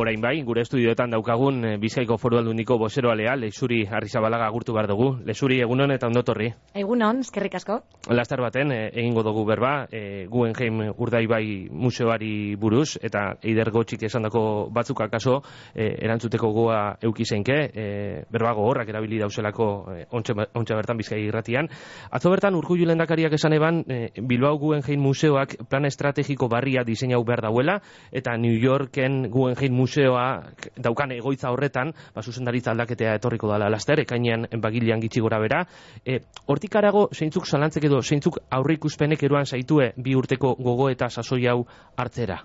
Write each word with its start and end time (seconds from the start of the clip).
Orain 0.00 0.16
bai, 0.16 0.38
gure 0.48 0.62
estudioetan 0.64 1.12
daukagun 1.12 1.58
eh, 1.68 1.70
Bizkaiko 1.76 2.16
Foru 2.16 2.38
Aldundiko 2.38 2.78
bozeroalea 2.80 3.34
Lezuri 3.36 3.82
Arrizabalaga 3.84 4.46
agurtu 4.48 4.72
behar 4.72 4.86
dugu. 4.88 5.10
Lezuri 5.28 5.58
egunon 5.60 5.90
eta 5.92 6.08
ondotorri. 6.08 6.46
Egunon, 6.80 7.18
eskerrik 7.20 7.58
asko. 7.58 7.76
Lastar 8.08 8.40
baten 8.40 8.72
eh, 8.72 8.78
egingo 8.94 9.20
dugu 9.26 9.42
berba, 9.44 9.72
e, 9.92 10.24
Guggenheim 10.30 10.94
Urdaibai 10.96 11.68
museoari 11.68 12.56
buruz 12.56 12.94
eta 12.96 13.26
eider 13.44 13.68
gotxik 13.74 14.06
esandako 14.08 14.42
batzuk 14.72 15.02
akaso 15.04 15.42
e, 15.74 15.90
erantzuteko 16.06 16.48
goa 16.56 16.78
eukizeinke, 17.04 17.58
e, 17.68 17.84
berbago 18.32 18.64
horrak 18.70 18.88
erabili 18.94 19.20
dauselako 19.20 19.68
e, 19.98 20.06
ontsa 20.16 20.80
bertan 20.80 20.96
Bizkai 21.02 21.20
irratian. 21.26 21.68
Atzo 22.08 22.32
bertan 22.32 22.56
urkullu 22.56 22.88
lendakariak 22.88 23.36
esan 23.36 23.58
eban 23.58 23.84
e, 23.84 24.00
Bilbao 24.16 24.56
Guggenheim 24.64 25.04
museoak 25.10 25.58
plan 25.68 25.84
estrategiko 25.84 26.48
barria 26.48 26.88
diseinau 26.88 27.20
behar 27.20 27.44
dauela 27.50 27.82
eta 28.10 28.38
New 28.40 28.56
Yorken 28.56 29.26
Guggenheim 29.28 29.76
museoa 29.90 30.52
daukan 30.78 31.12
egoitza 31.16 31.50
horretan, 31.50 31.92
ba, 32.14 32.22
zuzendaritza 32.22 32.70
aldaketea 32.70 33.16
etorriko 33.18 33.50
dala 33.50 33.70
laster, 33.70 34.00
ekainean 34.04 34.46
bagilean 34.62 35.02
gitsi 35.02 35.20
gora 35.20 35.40
bera. 35.42 35.64
E, 36.06 36.20
hortik 36.46 36.76
arago, 36.76 37.08
zeintzuk 37.12 37.46
zalantzek 37.46 37.84
edo, 37.90 38.00
zeintzuk 38.02 38.38
aurre 38.50 38.78
ikuspenek 38.78 39.22
eruan 39.26 39.46
zaitue 39.46 39.92
bi 39.96 40.14
urteko 40.14 40.54
gogo 40.54 40.88
eta 40.90 41.10
sasoi 41.10 41.46
hau 41.50 41.64
hartzera? 41.96 42.40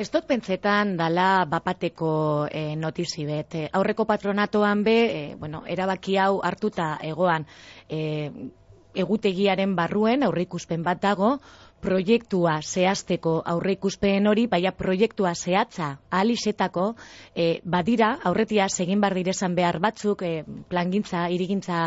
Ez 0.00 0.08
dut 0.08 0.24
pentsetan 0.24 0.94
dala 0.96 1.44
bapateko 1.48 2.12
e, 2.50 2.74
notizi 2.76 3.26
bet. 3.28 3.54
E, 3.54 3.66
aurreko 3.72 4.06
patronatoan 4.08 4.84
be, 4.84 4.96
e, 5.04 5.34
bueno, 5.36 5.64
erabaki 5.66 6.16
hau 6.16 6.40
hartuta 6.44 6.94
egoan 7.04 7.44
e, 7.88 8.30
egutegiaren 8.94 9.76
barruen 9.76 10.24
aurreikuspen 10.26 10.82
bat 10.82 11.00
dago, 11.02 11.36
proiektua 11.80 12.60
zehazteko 12.62 13.40
aurreikuspen 13.52 14.28
hori, 14.28 14.46
baina 14.52 14.72
proiektua 14.76 15.32
zehatza 15.34 15.90
alizetako, 16.10 16.94
e, 17.34 17.60
badira, 17.64 18.12
aurretia 18.24 18.68
segin 18.68 19.00
bar 19.00 19.16
direzan 19.16 19.54
behar 19.56 19.80
batzuk, 19.80 20.22
e, 20.22 20.44
plangintza, 20.68 21.26
irigintza 21.32 21.82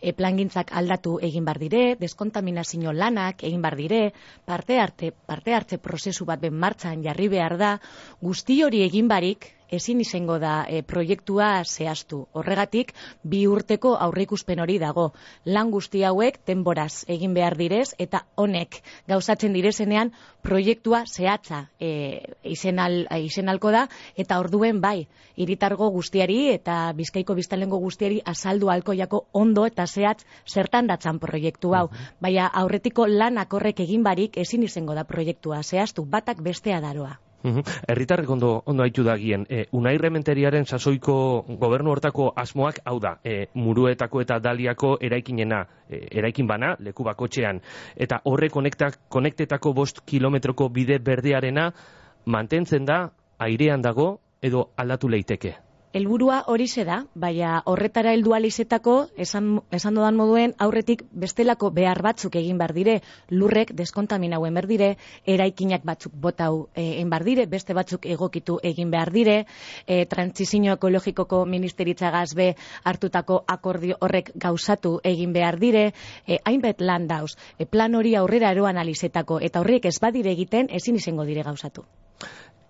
e, 0.00 0.12
plangintzak 0.12 0.72
aldatu 0.76 1.16
egin 1.22 1.44
bar 1.44 1.58
dire, 1.62 1.96
deskontaminazio 2.00 2.92
lanak 2.92 3.44
egin 3.46 3.62
bar 3.62 3.76
dire, 3.78 4.12
parte 4.44 4.80
arte, 4.80 5.12
parte 5.12 5.54
hartze 5.54 5.78
prozesu 5.78 6.26
bat 6.26 6.40
ben 6.40 6.54
martxan 6.54 7.04
jarri 7.04 7.28
behar 7.28 7.56
da, 7.56 7.76
guzti 8.20 8.62
hori 8.62 8.82
egin 8.86 9.08
barik, 9.08 9.55
ezin 9.70 10.00
izango 10.00 10.38
da 10.38 10.64
e, 10.68 10.82
proiektua 10.82 11.62
zehaztu. 11.64 12.22
Horregatik, 12.32 12.92
bi 13.22 13.46
urteko 13.46 13.96
aurreikuspen 14.06 14.60
hori 14.62 14.78
dago. 14.82 15.10
Lan 15.44 15.70
guzti 15.70 16.02
hauek 16.06 16.38
denboraz 16.46 17.04
egin 17.08 17.34
behar 17.34 17.56
direz, 17.58 17.94
eta 17.98 18.24
honek 18.36 18.80
gauzatzen 19.08 19.52
direzenean 19.56 20.12
proiektua 20.42 21.04
zehatza 21.06 21.66
e, 21.80 22.22
izen, 22.44 22.78
al, 22.78 23.04
izenalko 23.26 23.72
da, 23.74 23.86
eta 24.16 24.38
orduen 24.40 24.80
bai, 24.80 25.06
iritargo 25.36 25.90
guztiari 25.90 26.38
eta 26.52 26.92
bizkaiko 26.96 27.36
biztalengo 27.38 27.78
guztiari 27.82 28.20
azaldu 28.24 28.70
alkoiako 28.72 29.26
ondo 29.32 29.66
eta 29.66 29.86
zehatz 29.86 30.24
zertan 30.46 30.86
datzan 30.86 31.18
proiektu 31.18 31.74
hau. 31.74 31.86
Baina 32.20 32.48
aurretiko 32.62 33.06
lan 33.06 33.38
akorrek 33.38 33.84
egin 33.86 34.06
barik 34.06 34.36
ezin 34.46 34.62
izango 34.62 34.94
da 34.94 35.04
proiektua 35.04 35.62
zehaztu, 35.62 36.04
batak 36.04 36.42
bestea 36.42 36.80
daroa. 36.80 37.16
Herritarrek 37.88 38.30
ondo 38.30 38.62
ondo 38.66 38.82
haitu 38.82 39.04
da 39.04 39.16
gien. 39.16 39.46
E, 39.48 39.66
Unai 39.72 39.96
rementeriaren 39.98 40.66
sasoiko 40.66 41.44
gobernu 41.60 41.90
hortako 41.90 42.32
asmoak 42.36 42.80
hau 42.84 42.98
da. 43.00 43.16
E, 43.24 43.46
muruetako 43.54 44.22
eta 44.24 44.38
daliako 44.42 44.96
eraikinena, 45.00 45.64
e, 45.88 46.06
eraikin 46.18 46.46
bana, 46.46 46.74
leku 46.80 47.04
bakotxean. 47.04 47.60
Eta 47.96 48.20
horre 48.24 48.48
konektak, 48.50 49.00
konektetako 49.08 49.72
bost 49.72 50.02
kilometroko 50.06 50.68
bide 50.68 50.98
berdearena 50.98 51.70
mantentzen 52.26 52.84
da, 52.84 53.06
airean 53.38 53.82
dago 53.82 54.16
edo 54.42 54.70
aldatu 54.76 55.08
leiteke. 55.08 55.65
Elburua 55.92 56.42
hori 56.52 56.66
da, 56.84 56.96
baina 57.14 57.62
horretara 57.64 58.12
heldu 58.12 58.34
alizetako, 58.34 59.08
esan, 59.16 59.60
esan 59.70 59.94
dodan 59.94 60.16
moduen, 60.16 60.52
aurretik 60.58 61.04
bestelako 61.12 61.70
behar 61.70 62.02
batzuk 62.02 62.36
egin 62.36 62.58
bar 62.58 62.72
dire, 62.74 63.00
lurrek 63.30 63.72
deskontaminauen 63.72 64.54
behar 64.54 64.66
dire, 64.66 64.88
eraikinak 65.24 65.84
batzuk 65.84 66.12
botau 66.12 66.68
egin 66.74 67.10
bar 67.10 67.24
dire, 67.24 67.46
beste 67.46 67.74
batzuk 67.74 68.06
egokitu 68.06 68.58
egin 68.62 68.90
behar 68.90 69.12
dire, 69.12 69.46
e, 69.86 70.04
transizio 70.04 70.74
ekologikoko 70.76 71.44
ministeritza 71.46 72.10
gazbe 72.10 72.54
hartutako 72.84 73.44
akordio 73.46 73.96
horrek 74.00 74.32
gauzatu 74.34 74.98
egin 75.04 75.32
behar 75.32 75.58
dire, 75.58 75.92
e, 76.26 76.40
hainbet 76.44 76.80
lan 76.80 77.06
dauz, 77.06 77.36
e, 77.58 77.64
plan 77.64 77.94
hori 77.94 78.16
aurrera 78.16 78.50
eroan 78.50 78.76
alizetako, 78.76 79.40
eta 79.40 79.60
horrek 79.60 79.86
ez 79.86 79.98
badire 80.00 80.32
egiten, 80.32 80.68
ezin 80.70 80.96
izango 80.96 81.24
dire 81.24 81.42
gauzatu. 81.42 81.86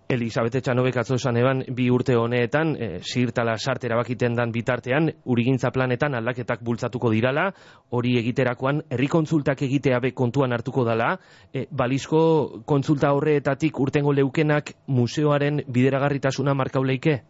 Elisabete 0.09 0.61
Txanobek 0.62 1.00
atzo 1.00 1.17
esan 1.19 1.37
eban, 1.41 1.65
bi 1.75 1.89
urte 1.91 2.15
honeetan, 2.15 2.69
e, 2.78 2.89
zirtala 3.03 3.56
sartera 3.59 3.97
bakiten 3.99 4.37
dan 4.39 4.53
bitartean, 4.55 5.11
urigintza 5.34 5.72
planetan 5.75 6.15
aldaketak 6.15 6.62
bultzatuko 6.62 7.11
dirala, 7.11 7.49
hori 7.91 8.15
egiterakoan, 8.21 8.84
herri 8.89 9.09
kontsultak 9.11 9.65
egitea 9.66 9.99
be 10.05 10.12
kontuan 10.15 10.55
hartuko 10.55 10.84
dala, 10.87 11.16
e, 11.53 11.66
balizko 11.71 12.62
kontsulta 12.65 13.11
horreetatik 13.19 13.81
urtengo 13.83 14.15
leukenak 14.15 14.77
museoaren 14.87 15.65
bideragarritasuna 15.66 16.55
markauleike? 16.55 17.22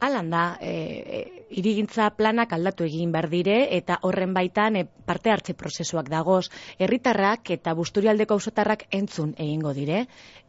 Alan 0.00 0.32
da, 0.32 0.46
e, 0.60 1.35
irigintza 1.50 2.08
planak 2.16 2.52
aldatu 2.52 2.84
egin 2.84 3.12
behar 3.12 3.28
dire 3.30 3.56
eta 3.76 3.98
horren 4.02 4.32
baitan 4.34 4.76
e, 4.76 4.84
parte 5.06 5.30
hartze 5.30 5.54
prozesuak 5.54 6.08
dagoz. 6.10 6.48
Herritarrak 6.78 7.50
eta 7.54 7.74
busturialdeko 7.74 8.34
ausotarrak 8.34 8.86
entzun 8.90 9.34
egingo 9.38 9.72
dire. 9.74 10.06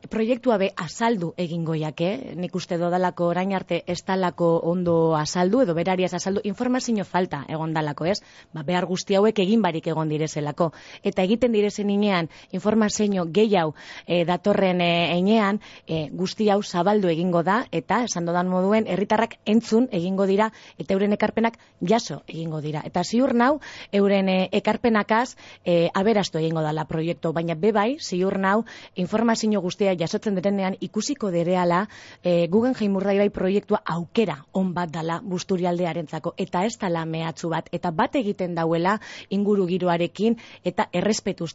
Proiektua 0.09 0.57
be 0.61 0.69
azaldu 0.77 1.31
egingo 1.37 1.73
jake, 1.75 2.33
nik 2.37 2.55
uste 2.55 2.77
dodalako 2.77 3.27
orain 3.31 3.53
arte 3.53 3.81
ez 3.87 3.99
talako 4.05 4.49
ondo 4.69 5.15
azaldu 5.17 5.61
edo 5.63 5.73
berariaz 5.73 6.13
azaldu 6.13 6.41
informazio 6.45 7.05
falta 7.05 7.43
egon 7.49 7.73
dalako 7.73 8.05
ez, 8.05 8.19
ba, 8.53 8.63
behar 8.63 8.85
guzti 8.85 9.17
hauek 9.17 9.39
egin 9.39 9.61
barik 9.61 9.87
egon 9.87 10.09
direzelako. 10.09 10.71
Eta 11.03 11.23
egiten 11.23 11.51
direzen 11.51 11.89
inean 11.89 12.29
informazio 12.51 13.25
gehiago 13.25 13.75
e, 14.05 14.23
datorren 14.25 14.81
e, 14.81 14.91
einean 15.17 15.61
e, 15.87 16.07
guzti 16.13 16.49
hau 16.49 16.61
zabaldu 16.63 17.09
egingo 17.09 17.43
da 17.43 17.63
eta 17.71 18.03
esan 18.05 18.25
dodan 18.25 18.49
moduen 18.49 18.87
herritarrak 18.87 19.37
entzun 19.45 19.89
egingo 19.91 20.25
dira 20.29 20.51
eta 20.87 20.95
euren 20.95 21.11
ekarpenak 21.11 21.57
jaso 21.83 22.21
egingo 22.31 22.61
dira. 22.63 22.79
Eta 22.87 23.03
ziur 23.03 23.33
nau, 23.35 23.59
euren 23.91 24.29
e, 24.31 24.37
ekarpenakaz 24.55 25.35
e, 25.65 25.89
aberastu 25.93 26.39
egingo 26.39 26.63
dala 26.63 26.85
proiektu, 26.87 27.33
baina 27.35 27.57
bebai, 27.59 27.97
ziur 27.99 28.37
nau, 28.39 28.63
informazio 28.95 29.59
guztia 29.61 29.95
jasotzen 29.99 30.39
denean 30.39 30.77
ikusiko 30.79 31.29
dereala 31.31 31.87
e, 32.23 32.47
Guggenheim 32.47 32.95
bai 32.95 33.29
proiektua 33.29 33.81
aukera 33.83 34.37
on 34.53 34.73
bat 34.73 34.89
dala 34.89 35.19
busturialdearentzako 35.23 36.33
eta 36.37 36.63
ez 36.65 36.77
dala 36.79 37.03
mehatzu 37.05 37.49
bat, 37.49 37.67
eta 37.71 37.91
bat 37.91 38.15
egiten 38.15 38.55
dauela 38.55 38.99
inguru 39.29 39.67
giroarekin 39.67 40.37
eta 40.63 40.87
errespetu 40.93 41.45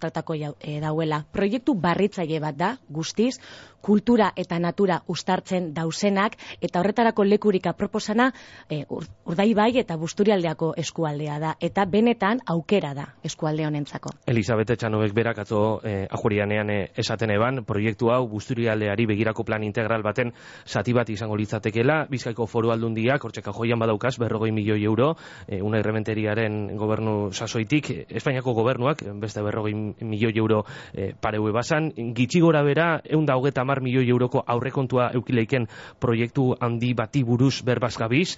e, 0.60 0.80
dauela. 0.80 1.24
Proiektu 1.32 1.74
barritzaile 1.74 2.40
bat 2.40 2.56
da, 2.56 2.76
guztiz, 2.90 3.38
kultura 3.80 4.32
eta 4.36 4.58
natura 4.58 5.02
ustartzen 5.08 5.72
dausenak, 5.74 6.36
eta 6.60 6.80
horretarako 6.80 7.24
lekurik 7.24 7.66
aproposana 7.66 8.32
e, 8.68 8.84
urdai 8.90 9.21
bai 9.54 9.78
eta 9.78 9.96
busturialdeako 9.96 10.74
eskualdea 10.76 11.38
da. 11.38 11.54
Eta 11.60 11.84
benetan 11.86 12.40
aukera 12.46 12.92
da 12.94 13.06
eskualde 13.24 13.66
honentzako. 13.66 14.10
Elisabete 14.26 14.76
Txanobek 14.76 15.14
berak 15.14 15.38
atzo 15.38 15.80
eh, 15.84 16.06
ajurianean 16.10 16.70
eh, 16.70 16.90
esaten 16.96 17.30
eban, 17.30 17.64
proiektu 17.64 18.10
hau 18.10 18.26
busturialdeari 18.28 19.06
begirako 19.06 19.44
plan 19.44 19.62
integral 19.62 20.02
baten 20.02 20.32
zati 20.66 20.92
bat 20.92 21.08
izango 21.10 21.36
litzatekela, 21.36 22.06
Bizkaiko 22.10 22.46
foru 22.46 22.70
aldundiak, 22.72 23.22
hortxeka 23.24 23.52
joian 23.52 23.78
badaukaz, 23.78 24.18
berrogoi 24.18 24.50
milioi 24.52 24.82
euro, 24.84 25.14
eh, 25.46 25.62
una 25.62 25.78
irrementeriaren 25.78 26.76
gobernu 26.76 27.32
sasoitik, 27.32 27.90
Espainiako 28.08 28.54
gobernuak, 28.54 29.04
beste 29.20 29.42
berrogoi 29.42 29.74
milioi 30.00 30.34
euro 30.36 30.64
eh, 30.92 31.12
pareue 31.20 31.52
basan, 31.52 31.92
gitxi 32.14 32.40
gora 32.40 32.62
bera, 32.62 33.00
egun 33.04 33.26
da 33.26 33.36
hogeta 33.36 33.64
mar 33.64 33.80
milioi 33.80 34.08
euroko 34.08 34.42
aurrekontua 34.46 35.10
eukileiken 35.14 35.68
proiektu 36.00 36.52
handi 36.60 36.94
bati 36.94 37.22
buruz 37.24 37.62
berbazgabiz, 37.64 38.36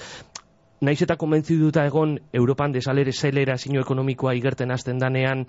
naiz 0.84 1.00
eta 1.02 1.16
konbentzi 1.16 1.56
duta 1.58 1.84
egon 1.88 2.14
Europan 2.32 2.72
desalere 2.72 3.12
zelera 3.12 3.56
zino 3.58 3.80
ekonomikoa 3.80 4.34
igerten 4.38 4.70
hasten 4.70 4.98
danean 4.98 5.44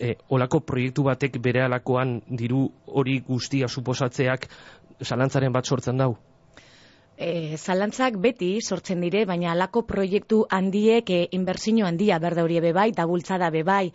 e, 0.00 0.14
olako 0.28 0.60
proiektu 0.60 1.04
batek 1.06 1.38
bere 1.42 1.62
alakoan 1.64 2.20
diru 2.28 2.66
hori 2.86 3.20
guztia 3.28 3.68
suposatzeak 3.68 4.48
zalantzaren 5.02 5.52
bat 5.52 5.66
sortzen 5.66 5.98
dau? 5.98 6.14
E, 7.16 7.54
zalantzak 7.56 8.16
beti 8.18 8.58
sortzen 8.58 8.98
dire, 9.04 9.22
baina 9.24 9.52
alako 9.52 9.84
proiektu 9.86 10.40
handiek 10.50 11.10
e, 11.14 11.18
inbertsio 11.36 11.86
handia 11.86 12.18
berde 12.18 12.42
hori 12.42 12.58
bebai, 12.60 12.90
da 12.92 13.06
bultzada 13.06 13.50
bebai. 13.54 13.92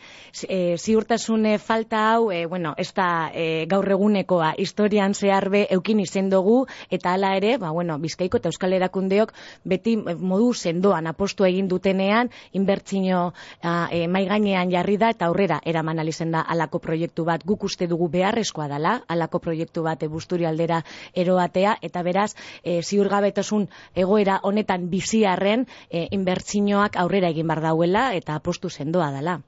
E, 0.47 0.77
ziurtasune 0.77 1.57
falta 1.59 2.05
hau, 2.13 2.31
e, 2.31 2.45
bueno, 2.45 2.73
ez 2.77 2.93
da 2.95 3.29
e, 3.33 3.65
gaur 3.67 3.91
egunekoa, 3.91 4.53
historian 4.57 5.13
zehar 5.13 5.49
be 5.49 5.65
eukin 5.69 5.99
izen 5.99 6.29
dugu, 6.29 6.65
eta 6.89 7.13
hala 7.13 7.33
ere, 7.35 7.57
ba, 7.57 7.73
bueno, 7.75 7.97
bizkaiko 7.99 8.39
eta 8.39 8.53
euskal 8.53 8.73
erakundeok 8.77 9.33
beti 9.65 9.97
modu 9.97 10.53
sendoan 10.53 11.11
apostu 11.11 11.43
egin 11.43 11.67
dutenean, 11.67 12.31
inbertsio 12.53 13.33
e, 13.91 14.07
maiganean 14.07 14.71
jarri 14.71 14.95
da, 14.95 15.11
eta 15.11 15.27
aurrera 15.27 15.59
eraman 15.65 15.99
alizen 15.99 16.31
da 16.31 16.45
alako 16.47 16.79
proiektu 16.79 17.27
bat, 17.27 17.43
guk 17.43 17.67
uste 17.67 17.87
dugu 17.87 18.07
beharrezkoa 18.07 18.69
dela, 18.71 19.01
alako 19.09 19.43
proiektu 19.43 19.83
bat 19.83 20.07
e, 20.07 20.07
busturi 20.07 20.47
aldera 20.47 20.85
eroatea, 21.13 21.75
eta 21.83 22.03
beraz, 22.07 22.31
e, 22.63 22.79
ziur 22.81 23.08
ziurgabetasun 23.09 23.67
egoera 23.95 24.39
honetan 24.43 24.89
biziarren 24.89 25.65
e, 25.89 26.07
inbertsioak 26.11 26.97
aurrera 27.01 27.29
egin 27.33 27.47
bar 27.47 27.61
dauela 27.61 28.13
eta 28.13 28.35
apostu 28.35 28.69
sendoa 28.69 29.11
dela. 29.11 29.39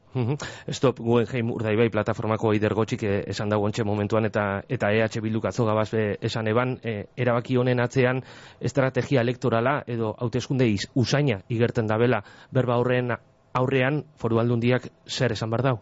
Stop 0.68 1.00
Guggenheim 1.00 1.52
urdaibai 1.54 1.90
plataformako 1.90 2.52
eider 2.54 2.74
gotxik 2.74 3.04
eh, 3.04 3.24
esan 3.31 3.50
dago 3.50 3.66
ontxe 3.66 3.86
momentuan 3.88 4.25
eta 4.25 4.63
eta 4.68 4.92
EH 4.92 5.22
Bilduk 5.22 5.46
atzo 5.46 5.66
gabaz 5.66 5.94
esan 5.94 6.48
eban 6.48 6.80
eh, 6.84 7.06
erabaki 7.16 7.58
honen 7.58 7.80
atzean 7.80 8.24
estrategia 8.60 9.22
elektorala 9.22 9.84
edo 9.88 10.16
hauteskunde 10.18 10.68
usaina 10.96 11.42
igerten 11.50 11.88
dabela 11.88 12.24
berba 12.52 12.78
horren 12.78 13.16
aurrean 13.54 14.04
foru 14.18 14.40
aldundiak 14.40 14.90
zer 15.07 15.31
esan 15.31 15.50
bar 15.50 15.62
dau? 15.62 15.80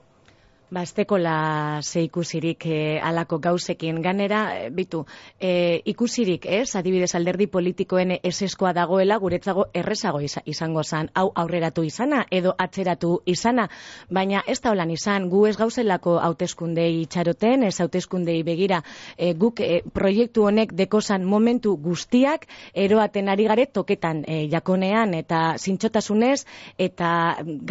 Basteko 0.69 1.17
la 1.17 1.79
ze 1.81 2.03
ikusirik 2.05 2.65
e, 2.65 2.99
alako 3.01 3.39
gauzekin. 3.41 4.01
Ganera, 4.03 4.41
e, 4.53 4.69
bitu, 4.69 5.01
e, 5.41 5.81
ikusirik, 5.89 6.45
ez, 6.45 6.75
adibidez 6.77 7.15
alderdi 7.17 7.47
politikoen 7.49 8.11
eseskoa 8.21 8.73
dagoela, 8.77 9.17
guretzago 9.17 9.65
errezago 9.73 10.21
izango 10.21 10.83
zan, 10.83 11.09
hau 11.15 11.31
aurreratu 11.33 11.81
izana, 11.83 12.19
edo 12.29 12.53
atzeratu 12.53 13.15
izana, 13.25 13.65
baina 14.11 14.43
ez 14.45 14.59
da 14.61 14.69
holan 14.69 14.91
izan, 14.93 15.25
gu 15.29 15.47
ez 15.49 15.55
gauzelako 15.57 16.19
hauteskundei 16.19 17.07
txaroten, 17.09 17.65
ez 17.65 17.79
hauteskundei 17.81 18.43
begira, 18.43 18.83
e, 19.17 19.33
guk 19.33 19.63
e, 19.65 19.81
proiektu 19.93 20.45
honek 20.51 20.77
dekozan 20.77 21.25
momentu 21.25 21.73
guztiak, 21.81 22.45
eroaten 22.75 23.33
ari 23.33 23.49
gare 23.49 23.65
toketan 23.73 24.21
e, 24.27 24.43
jakonean, 24.53 25.17
eta 25.17 25.55
zintxotasunez, 25.57 26.45
eta 26.77 27.11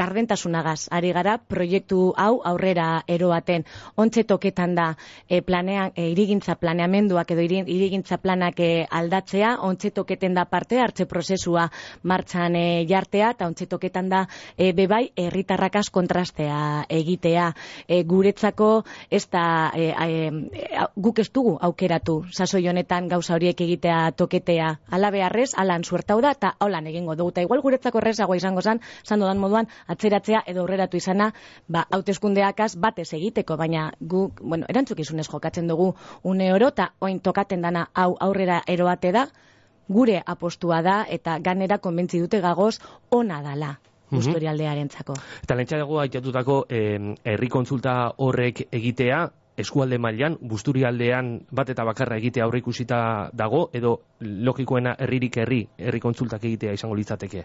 gardentasunagaz, 0.02 0.88
ari 0.90 1.14
gara 1.14 1.38
proiektu 1.38 2.08
hau 2.18 2.40
aurrera 2.42 2.87
eroaten 3.06 3.64
ontze 3.96 4.24
toketan 4.24 4.74
da 4.78 4.88
e, 5.28 5.40
planean 5.42 5.92
e, 5.94 6.10
irigintza 6.12 6.56
planeamenduak 6.60 7.30
edo 7.34 7.44
irigintza 7.44 8.18
planak 8.22 8.60
e, 8.60 8.86
aldatzea. 8.90 9.56
Ontze 9.68 9.90
toketen 9.94 10.34
da 10.34 10.44
parte 10.44 10.80
hartze 10.80 11.06
prozesua 11.06 11.68
martxan 12.02 12.56
e, 12.56 12.86
jartea 12.88 13.32
eta 13.36 13.48
ontze 13.48 13.66
toketan 13.66 14.08
da 14.08 14.24
e, 14.56 14.72
bebai 14.72 15.08
herritarrakas 15.16 15.90
kontrastea 15.90 16.86
egitea. 16.88 17.50
E, 17.86 18.02
guretzako 18.08 18.70
ez 19.10 19.24
da 19.30 19.70
e, 19.74 19.90
e, 19.92 20.86
guk 20.96 21.18
ez 21.18 21.28
dugu 21.32 21.56
aukeratu 21.60 22.22
sasoi 22.32 22.66
honetan 22.68 23.08
gauza 23.08 23.34
horiek 23.34 23.60
egitea 23.60 24.12
toketea. 24.16 24.70
Ala 24.90 25.10
beharrez 25.14 25.50
alan 25.56 25.84
suertau 25.84 26.20
da 26.20 26.32
eta 26.36 26.54
holan 26.64 26.86
egingo 26.86 27.16
dugu. 27.16 27.34
Eta 27.34 27.44
igual 27.44 27.62
guretzako 27.62 28.02
errezagoa 28.02 28.36
izango 28.36 28.62
zan 28.62 28.80
sandu 29.04 29.26
dan 29.26 29.38
moduan 29.38 29.68
atzeratzea 29.86 30.42
edo 30.46 30.64
aurreratu 30.64 30.96
izana 30.96 31.32
ba 31.68 31.84
hauteskundeakaz 31.90 32.74
batez 32.80 33.12
egiteko, 33.18 33.56
baina 33.56 33.90
gu, 34.00 34.28
bueno, 34.40 34.66
erantzukizunez 34.68 35.28
jokatzen 35.28 35.68
dugu 35.68 35.94
une 36.22 36.52
oro, 36.52 36.68
eta 36.74 36.92
oin 37.00 37.20
tokaten 37.20 37.62
dana 37.62 37.88
hau 37.94 38.14
aurrera 38.20 38.62
eroate 38.66 39.12
da, 39.12 39.28
gure 39.88 40.22
apostua 40.26 40.82
da, 40.82 41.04
eta 41.08 41.38
ganera 41.40 41.78
konbentzi 41.78 42.20
dute 42.20 42.40
gagoz, 42.40 42.78
ona 43.10 43.42
dala 43.42 43.78
zako. 44.08 45.14
Eta 45.42 45.54
lentsa 45.54 45.78
dugu 45.78 45.98
haitatutako 46.00 46.64
herri 46.70 47.48
kontsulta 47.48 48.14
horrek 48.16 48.68
egitea, 48.72 49.28
eskualde 49.58 49.98
mailan 49.98 50.38
busturi 50.40 50.84
aldean 50.84 51.40
bat 51.50 51.68
eta 51.68 51.84
bakarra 51.84 52.16
egitea 52.16 52.44
aurre 52.44 52.58
ikusita 52.58 53.30
dago, 53.34 53.70
edo 53.72 54.00
logikoena 54.20 54.94
herririk 54.98 55.36
herri, 55.36 55.68
herri 55.78 56.00
kontsultak 56.00 56.44
egitea 56.44 56.72
izango 56.72 56.94
litzateke? 56.94 57.44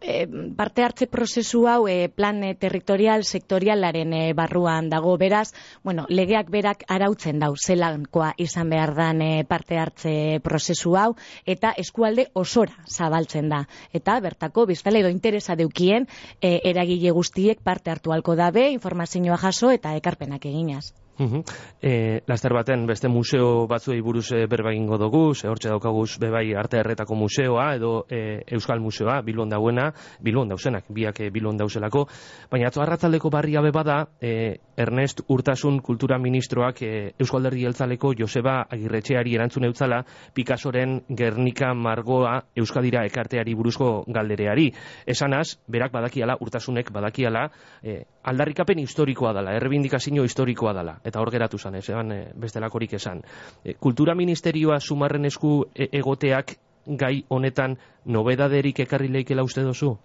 E, 0.00 0.26
parte 0.56 0.82
hartze 0.82 1.06
prozesu 1.06 1.66
hau 1.68 1.86
e, 1.88 2.08
plan 2.08 2.42
e, 2.44 2.54
territorial 2.54 3.24
sektorialaren 3.24 4.12
e, 4.12 4.32
barruan 4.34 4.88
dago 4.90 5.16
beraz, 5.18 5.52
bueno, 5.82 6.06
legeak 6.08 6.50
berak 6.50 6.84
arautzen 6.88 7.38
dau 7.38 7.54
zelankoa 7.56 8.32
izan 8.38 8.70
behar 8.70 8.94
dan 8.94 9.22
e, 9.22 9.44
parte 9.44 9.78
hartze 9.78 10.40
prozesu 10.44 10.96
hau 10.96 11.14
eta 11.46 11.74
eskualde 11.76 12.28
osora 12.34 12.74
zabaltzen 12.88 13.48
da. 13.48 13.64
Eta 13.92 14.18
bertako 14.20 14.66
biztale 14.66 15.04
edo 15.04 15.12
interesa 15.12 15.56
deukien 15.56 16.08
e, 16.40 16.60
eragile 16.64 17.10
guztiek 17.10 17.62
parte 17.62 17.90
hartu 17.90 18.12
halko 18.12 18.36
dabe, 18.36 18.70
informazioa 18.70 19.38
jaso 19.38 19.70
eta 19.70 19.94
ekarpenak 19.96 20.46
eginaz. 20.46 21.03
E, 21.18 22.22
laster 22.26 22.52
baten 22.56 22.86
beste 22.86 23.08
museo 23.08 23.66
batzuei 23.70 24.00
buruz 24.02 24.32
e, 24.32 24.46
berba 24.50 24.72
egingo 24.72 24.98
dugu, 24.98 25.34
ze 25.34 25.48
hortxe 25.48 25.68
daukaguz 25.70 26.18
bebai 26.18 26.54
arte 26.58 26.80
erretako 26.80 27.14
museoa 27.14 27.74
edo 27.76 28.06
e, 28.10 28.42
Euskal 28.56 28.80
Museoa, 28.80 29.20
Bilbon 29.22 29.48
dauena, 29.48 29.90
Bilbon 30.20 30.48
dauzenak, 30.48 30.88
biak 30.88 31.20
e, 31.20 31.30
Bilbon 31.30 31.56
dauzelako, 31.60 32.06
baina 32.50 32.68
atzo 32.68 32.82
arratzaldeko 32.82 33.30
barria 33.30 33.62
bada, 33.70 34.08
e, 34.20 34.58
Ernest 34.76 35.22
Urtasun 35.28 35.80
kultura 35.80 36.18
ministroak 36.18 36.82
e, 36.82 37.14
Euskal 37.18 37.46
Derri 37.46 37.64
Eltzaleko 37.64 38.12
Joseba 38.18 38.64
Agirretxeari 38.70 39.34
erantzun 39.34 39.64
eutzala 39.68 40.02
Picassoren 40.34 41.02
Gernika 41.08 41.74
Margoa 41.74 42.40
Euskadira 42.56 43.04
ekarteari 43.06 43.54
buruzko 43.54 44.04
galdereari. 44.08 44.70
Esanaz, 45.06 45.58
berak 45.68 45.92
badakiala, 45.92 46.36
Urtasunek 46.40 46.90
badakiala, 46.92 47.48
e, 47.82 48.02
aldarrikapen 48.24 48.78
historikoa 48.78 49.32
dela, 49.36 49.54
errebindikazio 49.56 50.24
historikoa 50.24 50.72
dela 50.76 50.96
eta 51.04 51.20
hor 51.20 51.30
geratu 51.30 51.58
zan, 51.58 51.76
ez 51.76 51.88
eban 51.88 52.12
e, 52.12 52.20
bestelakorik 52.40 52.96
esan. 52.98 53.22
E, 53.64 53.74
kultura 53.74 54.14
ministerioa 54.14 54.80
sumarren 54.80 55.24
esku 55.24 55.64
e, 55.74 55.88
egoteak 55.92 56.56
gai 56.86 57.24
honetan 57.28 57.76
nobedaderik 58.04 58.80
ekarri 58.84 59.08
leikela 59.08 59.44
uste 59.44 59.62
dozu? 59.64 59.96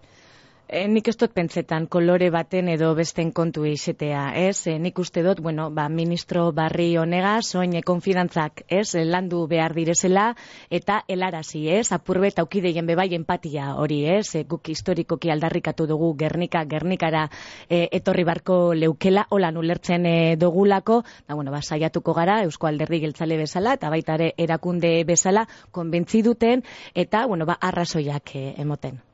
E, 0.70 0.84
nik 0.86 1.08
ez 1.10 1.16
dut 1.18 1.32
pentsetan 1.34 1.88
kolore 1.90 2.28
baten 2.30 2.68
edo 2.70 2.92
besten 2.94 3.32
kontu 3.34 3.64
izetea, 3.66 4.28
ez? 4.38 4.68
E, 4.70 4.76
nik 4.78 5.00
uste 5.02 5.24
dut, 5.26 5.40
bueno, 5.42 5.72
ba, 5.74 5.88
ministro 5.90 6.44
barri 6.54 6.92
honega, 7.02 7.32
soin 7.42 7.74
konfidantzak, 7.82 8.62
ez? 8.70 8.94
landu 9.10 9.40
behar 9.50 9.74
direzela, 9.74 10.28
eta 10.70 11.00
helarazi, 11.10 11.64
ez? 11.74 11.88
Apurbe 11.98 12.30
eta 12.30 12.46
aukideien 12.46 12.86
bebai 12.86 13.08
empatia 13.18 13.72
hori, 13.82 14.04
ez? 14.20 14.36
E, 14.38 14.44
guk 14.46 14.70
historikoki 14.70 15.34
aldarrikatu 15.34 15.90
dugu 15.90 16.12
Gernika, 16.22 16.62
Gernikara 16.70 17.26
e, 17.66 17.88
etorri 17.90 18.28
barko 18.30 18.62
leukela, 18.78 19.26
holan 19.34 19.58
ulertzen 19.58 20.06
e, 20.06 20.16
dugulako, 20.38 21.02
da, 21.26 21.34
bueno, 21.34 21.50
ba, 21.50 21.66
saiatuko 21.66 22.14
gara, 22.14 22.44
Eusko 22.46 22.70
Alderri 22.70 23.02
geltzale 23.08 23.42
bezala, 23.42 23.74
eta 23.82 23.90
baita 23.90 24.22
ere 24.22 24.32
erakunde 24.38 25.00
bezala, 25.02 25.50
konbentzi 25.72 26.22
duten, 26.22 26.62
eta, 26.94 27.26
bueno, 27.26 27.50
ba, 27.50 27.58
arrazoiak 27.58 28.36
e, 28.38 28.50
emoten. 28.62 29.09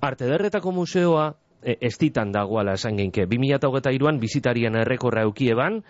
Arte 0.00 0.26
derretako 0.28 0.72
museoa 0.72 1.30
e, 1.62 1.76
ez 1.80 1.96
ditan 1.98 2.32
dagoala 2.32 2.76
esan 2.76 2.98
genke. 3.00 3.26
2008an 3.26 4.20
bizitarien 4.20 4.76
errekorra 4.76 5.24
eukieban, 5.26 5.80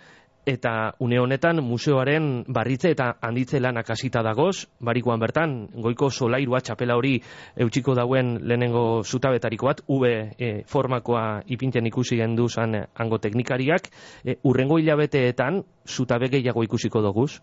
eta 0.47 0.95
une 1.03 1.19
honetan 1.19 1.59
museoaren 1.67 2.45
barritze 2.47 2.93
eta 2.95 3.09
handitze 3.21 3.59
lanak 3.61 3.91
hasita 3.91 4.23
dagoz, 4.23 4.69
barikoan 4.79 5.19
bertan, 5.21 5.57
goiko 5.83 6.09
solairua 6.11 6.61
txapela 6.63 6.95
hori 6.97 7.17
eutxiko 7.67 7.97
dauen 7.99 8.37
lehenengo 8.47 9.03
zutabetariko 9.03 9.67
bat, 9.67 9.83
ube 9.91 10.13
e, 10.39 10.53
formakoa 10.71 11.43
ipinten 11.51 11.91
ikusi 11.91 12.21
gendu 12.23 12.47
zan 12.49 12.79
hango 12.95 13.19
teknikariak, 13.19 13.91
e, 14.23 14.39
urrengo 14.45 14.79
hilabeteetan 14.79 15.65
zutabe 15.85 16.31
gehiago 16.31 16.63
ikusiko 16.63 17.03
doguz? 17.03 17.41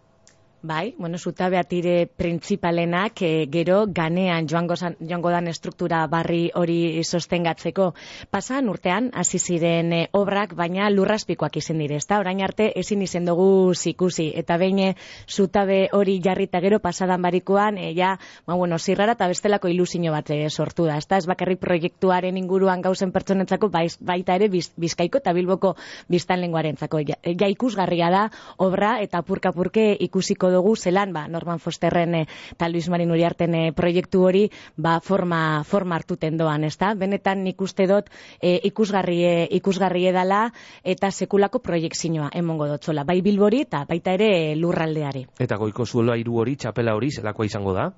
Bai, 0.65 0.96
bueno, 0.98 1.17
zutabe 1.17 1.58
atire 1.60 2.08
printzipalenak 2.08 3.22
e, 3.22 3.48
gero 3.51 3.82
ganean 3.91 4.46
joango, 4.48 4.77
zan, 4.77 4.93
joango 5.01 5.34
dan 5.34 5.50
estruktura 5.51 6.05
barri 6.08 6.51
hori 6.55 7.03
sostengatzeko. 7.03 7.89
Pasan 8.32 8.70
urtean, 8.72 9.10
hasi 9.12 9.41
ziren 9.43 9.91
eh, 9.91 10.05
obrak, 10.15 10.53
baina 10.55 10.88
lurraspikoak 10.89 11.58
izen 11.60 11.82
dire, 11.84 11.98
ezta? 12.00 12.22
Orain 12.24 12.39
arte 12.48 12.70
ezin 12.79 13.03
izen 13.03 13.27
dugu 13.27 13.74
zikusi. 13.75 14.29
Eta 14.39 14.55
behin 14.62 14.79
eh, 14.79 14.93
zutabe 15.27 15.89
hori 15.91 16.15
jarrita 16.24 16.63
gero 16.63 16.79
pasadan 16.79 17.27
barikoan, 17.27 17.77
e, 17.77 17.91
ja, 18.00 18.13
ba, 18.48 18.55
bueno, 18.55 18.79
zirrara 18.79 19.17
eta 19.20 19.27
bestelako 19.27 19.67
ilusio 19.67 20.15
bat 20.15 20.32
sortu 20.48 20.88
da. 20.88 20.96
Ezta? 20.96 21.20
Ez 21.20 21.27
bakarrik 21.27 21.60
proiektuaren 21.60 22.39
inguruan 22.39 22.79
gauzen 22.79 23.12
pertsonetzako, 23.12 23.67
baita 23.67 24.39
ere 24.39 24.48
bizkaiko 24.48 25.20
eta 25.20 25.36
bilboko 25.36 25.75
biztan 26.08 26.39
lenguaren 26.39 26.79
zako. 26.79 27.03
Ja, 27.03 27.20
ja 27.20 27.51
ikusgarria 27.51 28.10
da, 28.15 28.25
obra 28.58 28.96
eta 29.03 29.25
purka-purke 29.27 29.91
ikusiko 30.08 30.52
dugu 30.53 30.75
zelan 30.75 31.13
ba 31.13 31.27
Norman 31.27 31.60
Fosterren 31.60 32.15
e, 32.15 32.24
eta 32.53 32.69
Luis 32.69 32.89
Marin 32.89 33.12
Uriarten 33.12 33.55
e, 33.55 33.63
proiektu 33.74 34.24
hori 34.29 34.45
ba 34.77 35.00
forma 35.01 35.63
forma 35.63 35.95
hartuten 35.95 36.38
doan, 36.38 36.63
ezta? 36.63 36.93
Benetan 36.95 37.43
nik 37.43 37.62
uste 37.62 37.88
dut 37.89 38.10
e, 38.39 38.60
ikusgarri 38.69 39.19
ikusgarri 39.60 40.07
edala 40.13 40.45
eta 40.83 41.12
sekulako 41.12 41.60
proiektzioa 41.60 42.29
emongo 42.33 42.67
dotzola, 42.67 43.03
bai 43.03 43.22
Bilbori 43.22 43.63
eta 43.67 43.86
baita 43.89 44.13
ere 44.13 44.55
lurraldeari. 44.60 45.27
Eta 45.39 45.57
goiko 45.57 45.86
zuelo 45.86 46.15
hiru 46.15 46.39
hori, 46.41 46.55
txapela 46.55 46.95
hori 46.95 47.12
zelakoa 47.12 47.50
izango 47.50 47.74
da? 47.74 47.91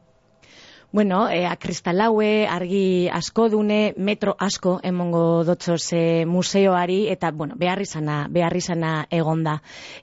Bueno, 0.96 1.28
e, 1.28 1.44
akristalaue, 1.44 2.48
argi 2.48 3.10
asko 3.12 3.50
dune, 3.52 3.92
metro 3.98 4.32
asko 4.40 4.78
emongo 4.80 5.44
dotzoz 5.44 5.92
e, 5.92 6.24
museoari, 6.24 7.10
eta, 7.12 7.34
bueno, 7.36 7.58
behar 7.60 7.82
izana, 7.84 8.30
behar 8.32 8.56
izana 8.56 8.92
egonda. 9.12 9.58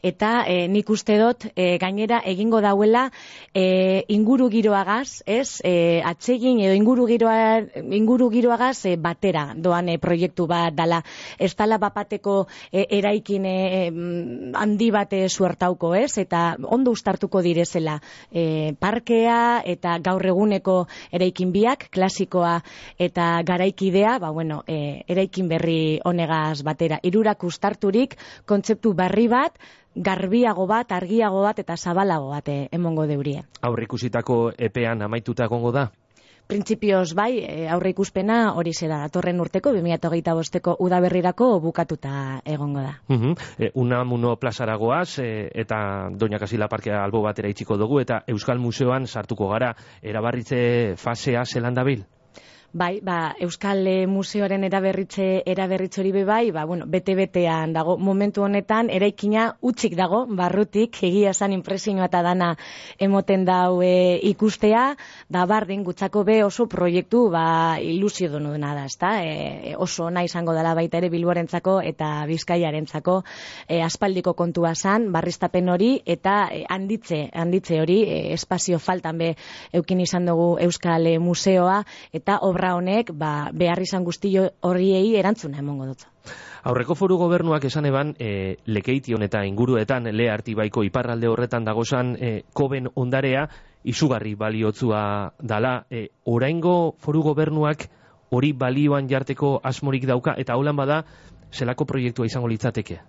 Eta 0.04 0.42
e, 0.44 0.66
nik 0.68 0.90
uste 0.92 1.16
dut, 1.16 1.46
e, 1.56 1.78
gainera 1.80 2.18
egingo 2.28 2.60
dauela 2.60 3.06
e, 3.54 4.04
inguru 4.12 4.50
giroagaz, 4.52 5.22
ez, 5.24 5.62
e, 5.64 6.02
atsegin 6.04 6.60
edo 6.60 6.76
inguru, 6.76 7.08
giroa, 7.08 7.64
inguru 7.80 8.28
giroagaz 8.36 8.84
e, 8.84 8.98
batera 9.00 9.46
doan 9.56 9.88
e, 9.88 9.96
proiektu 9.96 10.44
bat 10.44 10.76
dala. 10.76 11.00
Ez 11.38 11.54
dala 11.56 11.80
bapateko 11.80 12.36
e, 12.68 12.84
eraikin 12.98 13.48
e, 13.48 13.56
handi 14.60 14.90
bate 14.92 15.24
suertauko, 15.30 15.94
ez, 15.96 16.18
eta 16.20 16.44
ondo 16.68 16.92
ustartuko 16.92 17.40
direzela 17.40 17.96
e, 18.28 18.76
parkea 18.76 19.40
eta 19.64 19.96
gaur 20.04 20.28
eguneko 20.34 20.81
eraikin 21.12 21.52
biak, 21.52 21.88
klasikoa 21.92 22.58
eta 22.98 23.42
garaikidea, 23.46 24.18
ba, 24.22 24.30
bueno, 24.30 24.62
e, 24.66 25.02
eraikin 25.08 25.48
berri 25.48 26.00
honegaz 26.04 26.62
batera. 26.66 27.00
Irurak 27.02 27.44
ustarturik, 27.44 28.16
kontzeptu 28.46 28.94
barri 28.94 29.28
bat, 29.28 29.58
garbiago 29.94 30.66
bat, 30.66 30.92
argiago 30.92 31.42
bat 31.44 31.58
eta 31.58 31.76
zabalago 31.76 32.30
bat 32.32 32.48
e, 32.48 32.68
emongo 32.72 33.06
deurie. 33.06 33.42
Aurrikusitako 33.62 34.52
epean 34.58 35.02
amaituta 35.02 35.44
egongo 35.50 35.72
da? 35.72 35.90
Printzipioz 36.52 37.14
bai, 37.16 37.40
e, 37.40 37.66
aurre 37.72 37.94
ikuspena 37.94 38.38
hori 38.60 38.74
zera, 38.76 38.98
datorren 39.06 39.40
urteko, 39.40 39.72
2008 39.72 40.34
bosteko 40.36 40.76
udaberrirako 40.84 41.48
bukatuta 41.64 42.42
egongo 42.44 42.82
da. 42.84 42.94
Uh 43.08 43.16
-huh. 43.16 43.34
e, 43.58 43.70
una 43.74 44.04
muno 44.04 44.36
plazaragoaz, 44.36 45.18
e, 45.18 45.50
eta 45.54 46.10
Doña 46.12 46.38
Kasila 46.38 46.68
Parkea 46.68 47.02
albo 47.04 47.22
batera 47.22 47.48
itxiko 47.48 47.76
dugu, 47.76 48.00
eta 48.00 48.24
Euskal 48.26 48.58
Museoan 48.58 49.06
sartuko 49.06 49.48
gara, 49.48 49.74
erabarritze 50.02 50.94
fasea 50.96 51.44
zelan 51.44 51.74
dabil? 51.74 52.04
Bai, 52.72 53.02
ba, 53.04 53.34
Euskal 53.36 53.84
Museoaren 54.08 54.62
eraberritze 54.64 55.42
eraberritze 55.44 56.00
hori 56.00 56.10
be 56.14 56.22
bai, 56.24 56.46
ba, 56.56 56.62
bueno, 56.64 56.86
bete-betean 56.88 57.74
dago 57.76 57.98
momentu 58.00 58.46
honetan 58.46 58.88
eraikina 58.88 59.58
utzik 59.60 59.92
dago 59.92 60.22
barrutik 60.24 60.96
egia 61.04 61.34
san 61.34 61.52
impresioa 61.52 62.06
eta 62.06 62.22
dana 62.24 62.54
emoten 62.98 63.44
dau 63.44 63.82
e, 63.84 64.16
ikustea, 64.30 64.84
da 65.28 65.42
bardin 65.44 65.82
gutzako 65.84 66.22
be 66.24 66.38
oso 66.46 66.64
proiektu 66.64 67.26
ba 67.34 67.76
ilusio 67.76 68.30
donu 68.32 68.54
dena 68.56 68.72
da, 68.72 68.86
ezta? 68.88 69.10
E, 69.20 69.74
oso 69.76 70.06
ona 70.06 70.24
izango 70.24 70.56
dela 70.56 70.72
baita 70.72 70.96
ere 70.96 71.12
Bilborentzako 71.12 71.82
eta 71.84 72.24
Bizkaiarentzako 72.24 73.18
e, 73.68 73.82
aspaldiko 73.82 74.32
kontua 74.32 74.72
san 74.74 75.10
barristapen 75.12 75.68
hori 75.68 75.90
eta 76.06 76.48
e, 76.48 76.64
handitze, 76.70 77.26
handitze 77.34 77.82
hori 77.84 78.00
e, 78.08 78.18
espazio 78.32 78.80
faltan 78.80 79.20
be 79.20 79.34
eukin 79.74 80.00
izan 80.00 80.24
dugu 80.32 80.56
Euskal 80.64 81.12
Museoa 81.20 81.82
eta 82.16 82.40
obra 82.40 82.61
obra 82.62 82.76
honek 82.78 83.10
ba, 83.18 83.50
behar 83.52 83.80
izan 83.82 84.04
guztio 84.06 84.44
horriei 84.62 85.16
erantzuna 85.18 85.58
emongo 85.58 85.86
dut. 85.90 86.04
Aurreko 86.62 86.94
foru 86.94 87.16
gobernuak 87.18 87.64
esan 87.66 87.88
eban, 87.88 88.14
e, 88.18 88.56
lekeition 88.66 89.22
eta 89.22 89.44
inguruetan 89.44 90.04
le 90.14 90.28
baiko 90.54 90.84
iparralde 90.84 91.26
horretan 91.26 91.64
dagozan 91.64 92.16
e, 92.20 92.42
koben 92.52 92.86
ondarea 92.94 93.48
izugarri 93.82 94.36
baliotzua 94.36 95.32
dala. 95.40 95.86
E, 95.90 96.10
oraingo 96.24 96.94
foru 96.98 97.22
gobernuak 97.22 97.88
hori 98.30 98.52
balioan 98.52 99.08
jarteko 99.08 99.60
asmorik 99.64 100.06
dauka 100.06 100.34
eta 100.38 100.54
holan 100.54 100.76
bada 100.76 101.04
zelako 101.52 101.84
proiektua 101.84 102.26
izango 102.26 102.46
litzateke? 102.46 103.00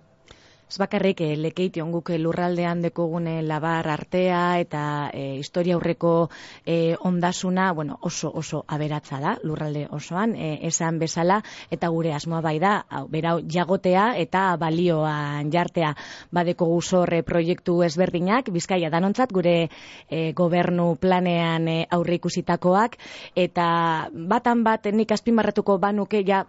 Ez 0.74 0.78
bakarrik, 0.82 1.20
e, 1.22 1.36
lekeiti 1.38 1.78
onguk 1.78 2.08
lurraldean 2.18 2.80
dekogune 2.82 3.36
labar 3.46 3.86
artea 3.92 4.58
eta 4.58 4.80
e, 5.14 5.36
historia 5.38 5.76
aurreko 5.76 6.30
e, 6.66 6.96
ondasuna, 6.98 7.68
bueno, 7.72 8.00
oso 8.02 8.32
oso 8.34 8.64
aberatza 8.66 9.20
da, 9.22 9.36
lurralde 9.46 9.84
osoan, 9.94 10.34
e, 10.34 10.48
esan 10.66 10.98
bezala, 10.98 11.36
eta 11.70 11.92
gure 11.94 12.10
asmoa 12.16 12.40
bai 12.42 12.56
da, 12.58 12.72
hau, 12.90 13.04
berau 13.06 13.36
jagotea 13.46 14.08
eta 14.18 14.56
balioan 14.58 15.52
jartea. 15.54 15.92
Badeko 16.34 16.66
guzorre 16.72 17.22
proiektu 17.22 17.76
ezberdinak, 17.86 18.50
bizkaia 18.50 18.90
danontzat, 18.90 19.30
gure 19.30 19.54
e, 20.10 20.32
gobernu 20.34 20.96
planean 20.98 21.70
e, 21.70 21.78
aurre 21.86 22.18
ikusitakoak, 22.18 22.98
eta 23.46 23.68
batan 24.10 24.66
bat 24.66 24.90
nik 24.90 25.14
azpimarratuko 25.14 25.78
banuke 25.78 26.26
ja 26.26 26.42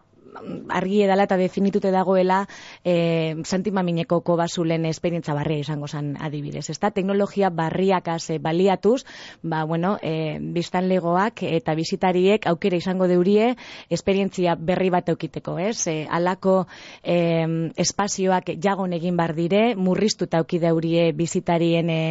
argi 0.70 1.04
edala 1.04 1.26
eta 1.26 1.38
definitute 1.38 1.92
dagoela 1.92 2.46
e, 2.84 3.36
santimamineko 3.44 4.22
kobasulen 4.26 4.86
esperientza 4.90 5.34
barria 5.34 5.64
izango 5.64 5.88
zan 5.88 6.16
adibidez. 6.20 6.70
Ezta 6.70 6.92
teknologia 6.92 7.50
barriakaz 7.50 8.30
e, 8.30 8.40
baliatuz, 8.40 9.06
ba, 9.42 9.64
bueno, 9.66 9.96
e, 10.02 10.38
biztan 10.40 10.90
legoak 10.90 11.44
eta 11.48 11.76
bizitariek 11.76 12.48
aukera 12.48 12.78
izango 12.78 13.08
deurie 13.08 13.56
esperientzia 13.90 14.56
berri 14.56 14.90
bat 14.94 15.10
eukiteko, 15.10 15.58
ez? 15.60 15.88
E, 15.88 16.06
alako 16.10 16.66
e, 17.04 17.18
espazioak 17.78 18.56
jagon 18.62 18.94
egin 18.98 19.18
bar 19.18 19.36
dire, 19.36 19.76
murriztu 19.76 20.30
eta 20.30 20.42
auki 20.44 20.60
deurie 20.60 21.12
bizitarien 21.14 21.90
e, 21.90 22.02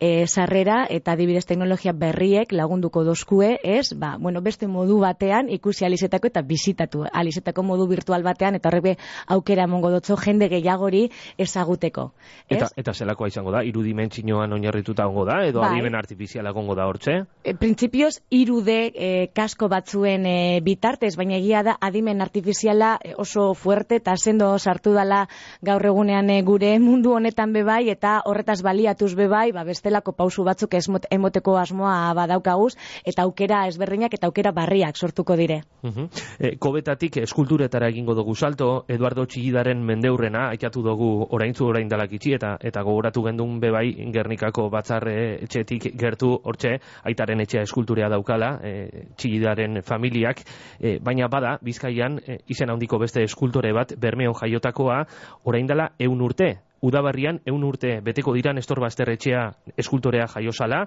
e, 0.00 0.26
sarrera 0.26 0.84
eta 0.90 1.16
adibidez 1.16 1.44
teknologia 1.46 1.92
berriek 1.92 2.52
lagunduko 2.52 3.04
dozkue, 3.04 3.56
ez? 3.62 3.92
Ba, 3.96 4.16
bueno, 4.20 4.42
beste 4.42 4.68
modu 4.70 5.00
batean 5.02 5.50
ikusi 5.52 5.84
alizetako 5.86 6.30
eta 6.32 6.42
bizitatu 6.46 7.04
alizetako 7.12 7.65
modu 7.66 7.86
virtual 7.90 8.22
batean 8.22 8.56
eta 8.58 8.70
horrek 8.70 8.98
aukera 9.34 9.66
emongo 9.66 9.90
dotzo 9.90 10.16
jende 10.16 10.48
gehiagori 10.48 11.06
ezaguteko. 11.38 12.10
Ez? 12.48 12.56
Eta, 12.58 12.68
eta 12.76 12.94
zelakoa 12.94 13.28
izango 13.28 13.52
da, 13.54 13.62
irudimentsinoan 13.66 14.52
oinarrituta 14.56 15.06
ongo 15.06 15.24
da, 15.28 15.40
edo 15.46 15.60
bai. 15.60 15.72
adimen 15.74 15.94
artifiziala 15.98 16.52
gongo 16.56 16.74
da 16.78 16.86
hortze? 16.86 17.18
E, 17.44 17.54
Printzipioz, 17.58 18.20
irude 18.30 18.78
e, 18.94 19.10
kasko 19.34 19.68
batzuen 19.72 20.26
e, 20.26 20.36
bitartez, 20.64 21.14
baina 21.18 21.36
egia 21.40 21.62
da 21.66 21.76
adimen 21.80 22.22
artifiziala 22.22 22.96
oso 23.16 23.52
fuerte 23.54 24.00
eta 24.00 24.16
sendo 24.16 24.52
sartu 24.58 24.92
dala 24.94 25.26
gaur 25.62 25.84
egunean 25.86 26.30
e, 26.30 26.40
gure 26.46 26.72
mundu 26.82 27.14
honetan 27.16 27.52
bebai 27.52 27.88
eta 27.92 28.20
horretaz 28.26 28.60
baliatuz 28.62 29.14
bebai, 29.18 29.50
ba, 29.52 29.64
bestelako 29.64 30.12
pausu 30.16 30.44
batzuk 30.46 30.76
emoteko 31.10 31.56
asmoa 31.58 32.14
badaukaguz 32.14 32.74
eta 33.04 33.26
aukera 33.26 33.66
ezberdinak 33.70 34.14
eta 34.14 34.30
aukera 34.30 34.52
barriak 34.52 34.96
sortuko 34.96 35.36
dire. 35.36 35.62
Uh 35.82 35.90
-huh. 35.90 36.08
e, 36.38 36.56
kobetatik 36.58 37.16
eskultu 37.16 37.55
kulturetara 37.56 37.88
egingo 37.88 38.12
dugu 38.12 38.34
salto, 38.36 38.84
Eduardo 38.86 39.24
Txigidaren 39.24 39.80
mendeurrena, 39.80 40.50
aikatu 40.52 40.82
dugu 40.84 41.06
oraintzu 41.32 41.64
orain 41.70 41.88
dalak 41.88 42.12
eta, 42.12 42.58
eta 42.60 42.82
gogoratu 42.82 43.22
gendun 43.24 43.58
bebai 43.60 43.94
Gernikako 44.12 44.68
batzarre 44.68 45.38
etxetik 45.42 45.96
gertu 45.96 46.34
hortxe, 46.44 46.74
aitaren 47.04 47.40
etxea 47.40 47.62
eskulturea 47.62 48.10
daukala, 48.10 48.60
e, 48.62 49.06
Txigidaren 49.16 49.80
familiak, 49.82 50.42
e, 50.78 50.98
baina 51.00 51.28
bada, 51.28 51.56
bizkaian, 51.62 52.18
e, 52.26 52.40
izen 52.46 52.68
handiko 52.68 52.98
beste 52.98 53.22
eskultore 53.22 53.72
bat, 53.72 53.94
bermeon 53.96 54.34
jaiotakoa, 54.34 55.06
orain 55.44 55.66
dela 55.66 55.92
eun 55.98 56.20
urte, 56.20 56.58
Udabarrian, 56.82 57.40
eun 57.46 57.64
urte 57.64 58.02
beteko 58.04 58.34
dira 58.34 58.52
Nestor 58.52 58.80
Basterretxea 58.80 59.46
eskultorea 59.78 60.26
jaiosala. 60.28 60.82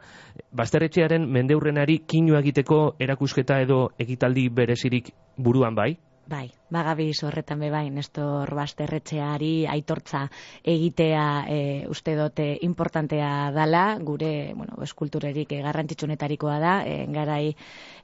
Basterretxearen 0.54 1.26
mendeurrenari 1.26 2.04
kinu 2.06 2.38
egiteko 2.38 2.94
erakusketa 3.00 3.58
edo 3.66 3.88
egitaldi 3.98 4.50
berezirik 4.54 5.10
buruan 5.36 5.74
bai? 5.74 5.98
Bai, 6.30 6.52
bagabiz 6.70 7.24
horretan 7.24 7.60
bebai, 7.60 7.90
Nestor 7.94 8.50
Basterretxeari 8.56 9.66
aitortza 9.70 10.26
egitea 10.64 11.26
e, 11.50 11.60
uste 11.90 12.16
dote 12.16 12.48
importantea 12.66 13.52
dala, 13.56 13.98
gure 14.02 14.54
bueno, 14.56 14.80
eskulturerik 14.86 15.52
e, 15.54 15.62
garrantzitsunetarikoa 15.66 16.60
da, 16.62 16.76
e, 16.86 17.06
garai 17.14 17.56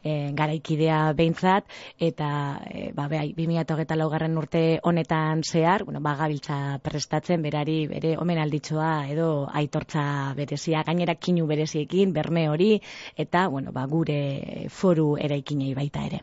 e, 0.05 0.31
garaikidea 0.38 1.13
behintzat, 1.17 1.65
eta 2.00 2.29
e, 2.69 2.91
ba, 2.95 3.07
behai, 3.12 3.34
2008 3.38 3.98
laugarren 3.98 4.38
urte 4.38 4.63
honetan 4.84 5.41
zehar, 5.43 5.86
bueno, 5.86 6.01
ba, 6.01 6.15
gabiltza 6.19 6.79
prestatzen, 6.84 7.41
berari, 7.45 7.86
bere, 7.89 8.15
omen 8.22 8.39
alditzoa, 8.41 9.07
edo 9.12 9.48
aitortza 9.51 10.34
berezia, 10.38 10.84
gainera 10.86 11.15
kinu 11.15 11.48
bereziekin, 11.50 12.13
berme 12.13 12.48
hori, 12.50 12.75
eta, 13.17 13.48
bueno, 13.50 13.74
ba, 13.75 13.86
gure 13.89 14.67
foru 14.69 15.15
eraikinei 15.22 15.74
baita 15.77 16.05
ere. 16.05 16.22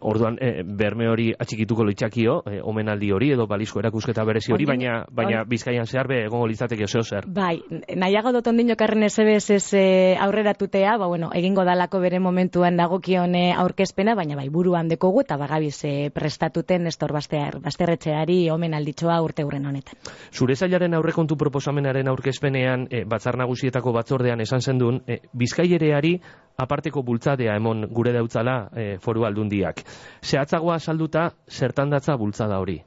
Orduan, 0.00 0.38
e, 0.40 0.62
berme 0.64 1.08
hori 1.10 1.30
atxikituko 1.38 1.79
litzakio, 1.84 2.40
e, 2.46 2.60
omenaldi 2.62 3.10
hori, 3.12 3.30
edo 3.34 3.46
balizko 3.50 3.80
erakusketa 3.80 4.24
berezi 4.24 4.52
hori, 4.52 4.66
baina, 4.68 5.04
baina 5.10 5.44
bizkaian 5.48 5.86
zehar 5.86 6.08
be, 6.08 6.24
egongo 6.26 6.46
litzateke 6.50 6.86
zeo 6.86 7.02
zer. 7.02 7.26
Bai, 7.26 7.60
nahiago 7.96 8.32
dut 8.36 8.46
ondino 8.50 8.76
karren 8.76 9.04
ez 9.06 9.18
ez 9.18 9.74
e, 9.74 10.16
aurreratutea, 10.20 10.96
ba, 10.98 11.06
bueno, 11.06 11.30
egingo 11.34 11.64
dalako 11.64 12.00
bere 12.00 12.20
momentuan 12.20 12.76
dagokio 12.76 13.24
hone 13.24 13.52
aurkezpena, 13.52 14.14
baina 14.14 14.36
bai 14.36 14.48
buruan 14.48 14.88
dekogu 14.88 15.22
eta 15.22 15.36
bagabiz 15.36 15.84
e, 15.84 16.10
prestatuten 16.14 16.84
Nestor 16.84 17.12
Baster, 17.12 17.60
Basterretxeari 17.60 18.50
omen 18.50 18.74
alditzoa 18.74 19.20
urte 19.22 19.44
hurren 19.44 19.66
honetan. 19.66 19.98
Zure 20.32 20.56
zailaren 20.56 20.94
aurrekontu 20.94 21.36
proposamenaren 21.36 22.08
aurkezpenean 22.08 22.86
e, 22.90 23.04
batzar 23.04 23.38
nagusietako 23.40 23.92
batzordean 23.92 24.40
esan 24.40 24.60
zendun, 24.60 25.02
e, 25.06 25.20
bizkaiereari 25.32 26.16
aparteko 26.60 27.02
bultzadea 27.06 27.54
emon 27.56 27.86
gure 27.94 28.12
dautzala 28.12 28.56
e, 28.76 28.86
foru 29.00 29.24
aldundiak. 29.24 29.82
Zehatzagoa 30.20 30.78
salduta, 30.78 31.30
zertan 31.70 31.90
datza 31.94 32.16
bultzada 32.18 32.58
hori? 32.58 32.80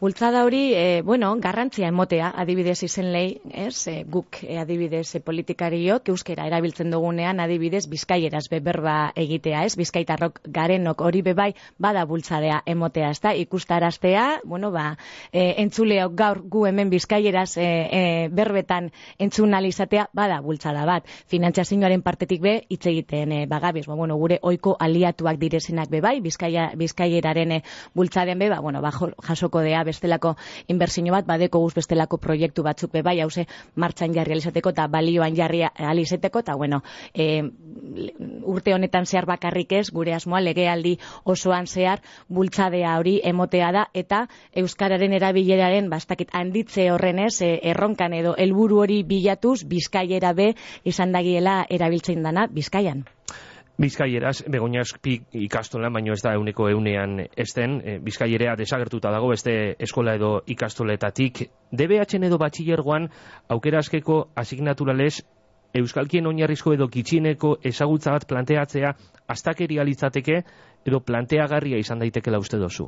Bultzada 0.00 0.44
hori, 0.44 0.74
e, 0.74 1.02
bueno, 1.02 1.36
garrantzia 1.38 1.86
emotea, 1.86 2.32
adibidez 2.36 2.82
izen 2.82 3.12
lehi, 3.14 3.36
ez, 3.54 3.86
e, 3.86 4.02
guk 4.10 4.40
e, 4.42 4.56
adibidez 4.58 5.14
e, 5.14 5.20
politikariok, 5.22 6.10
euskera 6.10 6.48
erabiltzen 6.50 6.90
dugunean, 6.90 7.38
adibidez, 7.40 7.84
bizkaieraz 7.88 8.48
beberba 8.50 9.12
egitea, 9.14 9.62
ez, 9.64 9.76
bizkaitarrok 9.78 10.40
garenok 10.50 11.00
hori 11.06 11.22
bebai, 11.22 11.52
bada 11.78 12.02
bultzadea 12.10 12.58
emotea, 12.66 13.12
ez 13.14 13.20
da, 13.22 13.36
ikustaraztea, 13.38 14.24
bueno, 14.44 14.72
ba, 14.74 14.96
e, 15.30 15.54
entzuleok 15.62 16.18
gaur 16.18 16.42
gu 16.42 16.66
hemen 16.66 16.90
bizkaieraz 16.90 17.56
e, 17.56 17.64
e, 17.86 18.02
berbetan 18.34 18.90
entzun 19.18 19.54
izatea, 19.64 20.08
bada 20.12 20.40
bultzada 20.40 20.84
bat. 20.84 21.06
Finantziazioaren 21.30 22.02
partetik 22.02 22.42
be, 22.42 22.56
hitz 22.68 22.84
egiten 22.86 23.32
e, 23.32 23.46
bagabiz, 23.46 23.86
ba, 23.86 23.94
bueno, 23.94 24.18
gure 24.18 24.40
oiko 24.42 24.76
aliatuak 24.80 25.38
direzenak 25.38 25.88
bebai, 25.88 26.18
bizkaia, 26.20 26.72
bizkaieraren 26.74 27.52
e, 27.52 27.62
bultzadean 27.94 28.42
be, 28.42 28.50
ba, 28.50 28.60
bueno, 28.60 28.82
ba, 28.82 28.90
jasoko 29.22 29.62
dea 29.62 29.83
bestelako 29.84 30.34
inbertsio 30.68 31.12
bat 31.12 31.26
badeko 31.26 31.60
guz 31.60 31.74
bestelako 31.74 32.18
proiektu 32.18 32.62
batzuk 32.62 32.92
be 32.92 33.02
bai 33.02 33.20
hause 33.20 33.46
martxan 33.76 34.14
jarri 34.14 34.32
alizateko 34.36 34.70
eta 34.70 34.86
balioan 34.88 35.34
jarri 35.36 35.62
alizateko 35.64 36.40
eta 36.44 36.54
bueno 36.56 36.82
e, 37.14 37.42
urte 38.42 38.74
honetan 38.74 39.06
zehar 39.06 39.26
bakarrik 39.26 39.72
ez 39.72 39.90
gure 39.90 40.14
asmoa 40.14 40.40
legealdi 40.40 40.98
osoan 41.24 41.66
zehar 41.66 42.02
bultzadea 42.28 42.96
hori 42.98 43.20
emotea 43.24 43.72
da 43.72 43.86
eta 43.94 44.26
euskararen 44.52 45.12
erabileraren 45.12 45.90
bastakit 45.90 46.30
handitze 46.32 46.90
horrenez 46.92 47.40
e, 47.42 47.58
erronkan 47.62 48.14
edo 48.14 48.34
helburu 48.38 48.80
hori 48.84 49.02
bilatuz 49.02 49.64
bizkaiera 49.64 50.32
be 50.32 50.54
izan 50.84 51.12
dagiela 51.12 51.64
erabiltzen 51.68 52.22
dana 52.22 52.46
bizkaian 52.46 53.04
Bizkaieraz, 53.74 54.44
begonia 54.46 54.84
ikastolan, 55.34 55.92
baino 55.92 56.12
ez 56.14 56.22
da 56.22 56.34
euneko 56.38 56.68
eunean 56.70 57.18
esten, 57.36 57.80
e, 57.82 57.98
bizkaierea 57.98 58.54
desagertuta 58.56 59.10
dago 59.10 59.32
beste 59.32 59.74
eskola 59.82 60.14
edo 60.14 60.42
ikastoletatik. 60.46 61.48
DBH 61.72 62.20
edo 62.22 62.38
batxillergoan, 62.38 63.08
aukera 63.48 63.82
askeko 63.82 64.28
asignaturales, 64.36 65.24
Euskalkien 65.74 66.26
oinarrizko 66.30 66.72
edo 66.76 66.86
kitxineko 66.86 67.56
ezagutza 67.66 68.12
bat 68.14 68.28
planteatzea, 68.30 68.92
astakeri 69.34 69.80
alitzateke 69.82 70.36
edo 70.86 71.00
planteagarria 71.00 71.80
izan 71.82 71.98
daitekela 71.98 72.38
uste 72.38 72.60
dozu. 72.62 72.86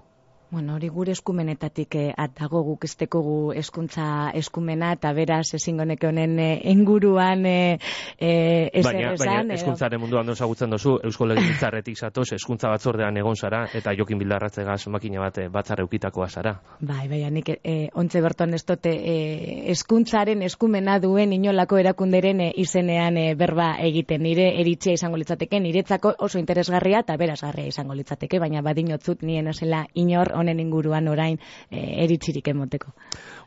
Bueno, 0.50 0.76
hori 0.76 0.88
gure 0.88 1.10
eskumenetatik 1.10 1.94
eh, 1.98 2.12
atago 2.16 2.62
guk 2.62 2.84
esteko 2.86 3.20
eskuntza 3.58 4.30
eskumena 4.38 4.92
eta 4.94 5.10
beraz 5.12 5.54
ezingo 5.58 5.84
neke 5.84 6.06
honen 6.06 6.38
eh, 6.38 6.60
inguruan 6.70 7.44
eh, 7.46 7.78
eh, 8.18 8.70
esan. 8.72 8.92
Baina, 8.92 9.14
baina 9.18 9.54
eskuntzaren 9.56 10.00
munduan 10.00 10.26
doza 10.30 10.46
gutzen 10.46 10.70
dozu, 10.70 11.00
Eusko 11.02 11.26
Legitzarretik 11.26 11.98
zatoz, 11.98 12.28
eskuntza 12.36 12.70
batzordean 12.70 13.16
egon 13.18 13.34
zara 13.34 13.64
eta 13.74 13.94
jokin 13.98 14.20
bildarratze 14.22 14.62
gaz 14.64 14.86
makina 14.86 15.24
bat 15.24 15.38
eh, 15.42 15.48
batzar 15.50 15.82
eukitakoa 15.82 16.28
zara. 16.28 16.54
Bai, 16.80 17.08
bai, 17.10 17.24
nik 17.30 17.50
eh, 17.56 17.88
ontze 17.94 18.22
berton 18.22 18.54
ez 18.54 18.62
dote 18.64 18.94
eh, 18.94 19.72
eskuntzaren 19.74 20.46
eskumena 20.46 21.00
duen 21.02 21.32
inolako 21.32 21.80
erakunderen 21.82 22.44
eh, 22.46 22.52
izenean 22.62 23.18
eh, 23.18 23.34
berba 23.34 23.72
egiten 23.82 24.22
nire 24.22 24.52
eritzia 24.60 24.94
izango 24.94 25.18
litzateke, 25.18 25.60
niretzako 25.60 26.14
oso 26.20 26.38
interesgarria 26.38 27.02
eta 27.02 27.16
berazgarria 27.18 27.74
izango 27.74 27.98
litzateke, 27.98 28.38
baina 28.38 28.62
badinotzut 28.62 29.26
nien 29.26 29.50
esela 29.50 29.86
inor 29.94 30.35
honen 30.36 30.60
inguruan 30.60 31.08
orain 31.08 31.38
e, 31.70 32.04
eritzirik 32.04 32.48
emoteko. 32.48 32.92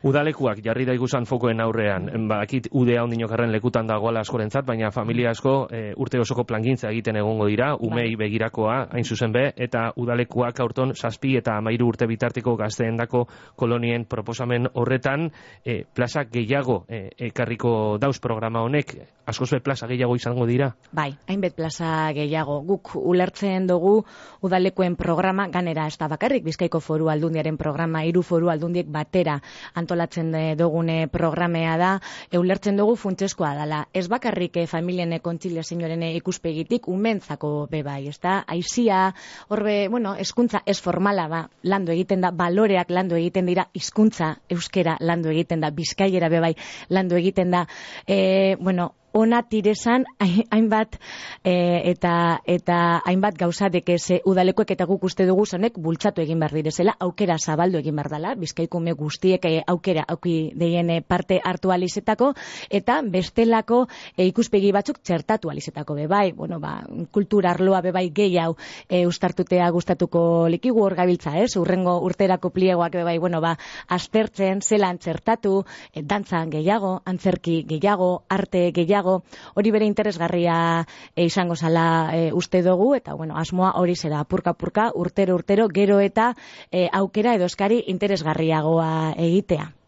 Udalekuak 0.06 0.62
jarri 0.64 0.86
da 0.88 0.94
ikusan 0.96 1.26
fokoen 1.28 1.60
aurrean, 1.60 2.08
bakit 2.28 2.70
udea 2.72 3.02
ondino 3.04 3.28
karren 3.28 3.52
lekutan 3.52 3.86
dagoela 3.86 4.22
askorentzat, 4.24 4.64
baina 4.66 4.90
familia 4.90 5.30
asko 5.34 5.54
e, 5.70 5.82
urte 5.96 6.20
osoko 6.20 6.46
plangintza 6.48 6.88
egiten 6.88 7.20
egongo 7.20 7.46
dira, 7.50 7.74
umei 7.76 8.14
bai. 8.14 8.24
begirakoa, 8.24 8.76
hain 8.94 9.04
zuzen 9.04 9.32
be, 9.32 9.50
eta 9.56 9.90
udalekuak 10.00 10.60
aurton 10.64 10.94
saspi 10.94 11.36
eta 11.36 11.58
amairu 11.60 11.90
urte 11.92 12.08
bitarteko 12.08 12.56
gazteen 12.56 12.96
dako 12.96 13.26
kolonien 13.56 14.06
proposamen 14.08 14.70
horretan, 14.74 15.28
e, 15.64 15.82
plaza 15.84 16.24
gehiago 16.24 16.84
e, 16.88 17.08
ekarriko 17.30 17.98
dauz 18.00 18.18
programa 18.20 18.64
honek, 18.64 18.96
askoz 19.30 19.60
plaza 19.62 19.86
gehiago 19.86 20.16
izango 20.16 20.46
dira? 20.46 20.70
Bai, 20.92 21.10
hainbet 21.28 21.54
plaza 21.56 22.10
gehiago. 22.16 22.60
Guk 22.66 22.94
ulertzen 22.96 23.66
dugu 23.68 24.00
udalekuen 24.46 24.96
programa, 24.96 25.48
ganera 25.52 25.86
ez 25.86 25.96
da 25.98 26.08
bakarrik, 26.10 26.44
bizkaiko 26.44 26.79
foru 26.80 27.10
aldundiaren 27.12 27.56
programa, 27.60 28.04
hiru 28.04 28.22
foru 28.22 28.50
aldundiek 28.50 28.88
batera 28.90 29.40
antolatzen 29.74 30.32
dugune 30.58 31.06
programea 31.08 31.76
da, 31.80 31.90
eulertzen 32.32 32.76
dugu 32.80 32.96
funtseskoa 32.96 33.54
dela. 33.58 33.80
Ez 33.92 34.06
bakarrik 34.08 34.56
eh, 34.60 34.66
familien 34.70 35.12
kontzilia 35.22 35.62
senyoren 35.62 36.02
ikuspegitik, 36.10 36.88
umentzako 36.88 37.66
bebai, 37.70 38.08
ez 38.08 38.18
da? 38.22 38.40
Aizia, 38.48 39.02
horbe, 39.48 39.88
bueno, 39.88 40.14
eskuntza 40.18 40.62
ez 40.66 40.78
formala, 40.80 41.26
ba, 41.28 41.42
landu 41.62 41.92
egiten 41.92 42.24
da, 42.24 42.30
baloreak 42.30 42.90
landu 42.90 43.18
egiten 43.18 43.50
dira, 43.50 43.68
hizkuntza 43.74 44.34
euskera 44.50 44.96
landu 45.00 45.30
egiten 45.34 45.60
da, 45.60 45.70
bizkaiera 45.74 46.30
bebai 46.32 46.54
landu 46.88 47.18
egiten 47.20 47.50
da, 47.54 47.66
e, 48.06 48.56
bueno, 48.60 48.92
ona 49.12 49.42
tiresan 49.42 50.04
hainbat 50.50 50.96
e, 51.44 51.54
eta 51.90 52.40
eta 52.46 53.00
hainbat 53.04 53.36
gauza 53.38 53.68
deke 53.68 53.96
udalekoek 54.24 54.70
eta 54.70 54.86
guk 54.86 55.04
uste 55.04 55.26
dugu 55.26 55.46
zonek 55.46 55.78
bultzatu 55.78 56.22
egin 56.22 56.38
behar 56.40 56.54
direzela 56.54 56.94
aukera 57.00 57.36
zabaldu 57.38 57.78
egin 57.78 57.96
behar 57.96 58.10
dela. 58.10 58.34
Bizkaiko 58.38 58.80
me 58.80 58.92
guztiek 58.92 59.44
e, 59.44 59.62
aukera 59.66 60.04
auki 60.08 60.52
deien 60.54 60.90
e, 60.90 61.00
parte 61.02 61.40
hartu 61.44 61.72
alizetako 61.72 62.32
eta 62.70 63.00
bestelako 63.02 63.86
e, 64.16 64.26
ikuspegi 64.26 64.72
batzuk 64.72 65.00
txertatu 65.02 65.50
alizetako 65.50 65.94
be 65.94 66.06
bai 66.06 66.32
bueno 66.32 66.60
ba 66.60 66.80
kultura 67.10 67.50
arloa 67.50 67.80
be 67.82 67.92
bai 67.92 68.10
gehi 68.14 68.38
hau 68.38 68.54
e, 68.88 69.06
ustartutea 69.06 69.70
gustatuko 69.70 70.48
likigu 70.48 70.84
hor 70.84 70.94
gabiltza 70.94 71.36
ez? 71.38 71.56
Urrengo 71.56 71.98
urterako 72.06 72.50
pliegoak 72.50 72.92
be 72.92 73.04
bai 73.04 73.18
bueno 73.18 73.40
ba 73.40 73.56
aztertzen 73.88 74.60
zelan 74.62 74.98
txertatu 74.98 75.64
e, 75.92 76.02
dantzan 76.02 76.50
gehiago 76.50 77.00
antzerki 77.04 77.64
gehiago 77.66 78.22
arte 78.28 78.70
gehiago 78.72 78.99
hori 79.02 79.70
bere 79.70 79.86
interesgarria 79.86 80.86
e, 81.14 81.24
izango 81.24 81.56
zala 81.56 82.10
e, 82.14 82.30
uste 82.32 82.62
dugu, 82.62 82.94
eta 82.94 83.14
bueno, 83.14 83.36
asmoa 83.36 83.72
hori 83.80 83.96
zera 83.96 84.20
apurka-apurka, 84.20 84.90
urtero 84.94 85.34
urtero, 85.34 85.68
gero 85.68 86.00
eta 86.00 86.34
e, 86.70 86.88
aukera 86.92 87.34
edo 87.34 87.46
eskari 87.50 87.84
interesgarriagoa 87.86 89.14
egitea. 89.16 89.79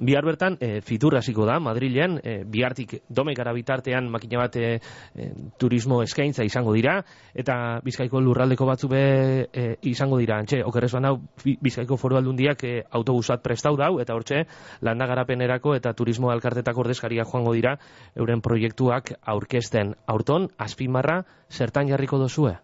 Bihar 0.00 0.24
bertan, 0.26 0.56
e, 0.60 0.80
fitur 0.82 1.14
hasiko 1.16 1.44
da, 1.46 1.58
Madrilen, 1.62 2.18
e, 2.24 2.42
bihartik 2.44 2.96
domekara 3.08 3.52
bitartean 3.54 4.08
makina 4.10 4.40
bat 4.42 4.56
e, 4.56 4.80
turismo 5.58 6.00
eskaintza 6.02 6.44
izango 6.44 6.74
dira, 6.74 6.96
eta 7.34 7.78
bizkaiko 7.84 8.20
lurraldeko 8.20 8.66
batzu 8.66 8.90
be 8.90 9.02
e, 9.46 9.66
izango 9.90 10.18
dira, 10.18 10.40
antxe, 10.42 10.62
okerrez 10.66 10.92
hau 10.98 11.16
bizkaiko 11.44 11.96
foru 11.96 12.18
aldundiak 12.18 12.64
e, 12.64 12.72
autobusat 12.90 13.44
prestau 13.44 13.76
dau, 13.78 13.92
eta 14.02 14.16
hortxe, 14.16 14.42
landa 14.82 15.06
garapenerako 15.06 15.76
eta 15.78 15.94
turismo 15.94 16.32
alkartetak 16.34 16.76
ordezkaria 16.76 17.24
joango 17.24 17.54
dira, 17.54 17.76
euren 18.16 18.42
proiektuak 18.42 19.14
aurkesten 19.22 19.94
aurton, 20.06 20.50
azpimarra, 20.58 21.22
zertan 21.50 21.88
jarriko 21.88 22.18
dozue? 22.18 22.56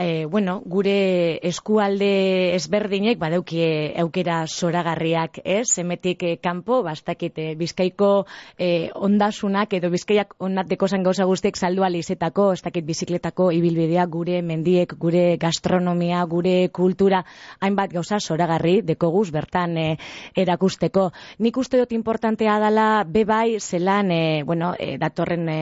E, 0.00 0.24
bueno, 0.24 0.62
gure 0.64 1.38
eskualde 1.46 2.54
ezberdinek 2.56 3.18
badauki 3.20 3.60
aukera 4.00 4.46
soragarriak, 4.48 5.42
ez? 5.44 5.66
Zemetik 5.74 6.22
e, 6.24 6.36
kanpo 6.40 6.80
bastakite 6.82 7.50
Bizkaiko 7.60 8.24
e, 8.56 8.88
ondasunak 8.94 9.74
edo 9.76 9.90
Bizkaiak 9.92 10.32
onnateko 10.40 10.88
zen 10.88 11.04
gauza 11.04 11.26
guztiek 11.28 11.56
saldu 11.56 11.84
alizetako, 11.84 12.52
ez 12.56 12.62
dakit 12.64 12.86
bizikletako 12.88 13.50
ibilbidea 13.52 14.06
gure 14.06 14.40
mendiek, 14.40 14.94
gure 14.96 15.36
gastronomia, 15.36 16.24
gure 16.24 16.70
kultura, 16.72 17.20
hainbat 17.60 17.92
gauza 17.92 18.20
soragarri 18.20 18.80
dekoguz 18.80 19.28
bertan 19.36 19.76
e, 19.76 19.86
erakusteko. 20.32 21.10
Nik 21.44 21.60
uste 21.60 21.76
dut 21.82 21.92
importantea 21.92 22.56
dela 22.64 22.88
bebai 23.04 23.60
zelan, 23.60 24.10
e, 24.16 24.42
bueno, 24.48 24.72
e, 24.78 24.96
datorren 24.96 25.46
e, 25.52 25.60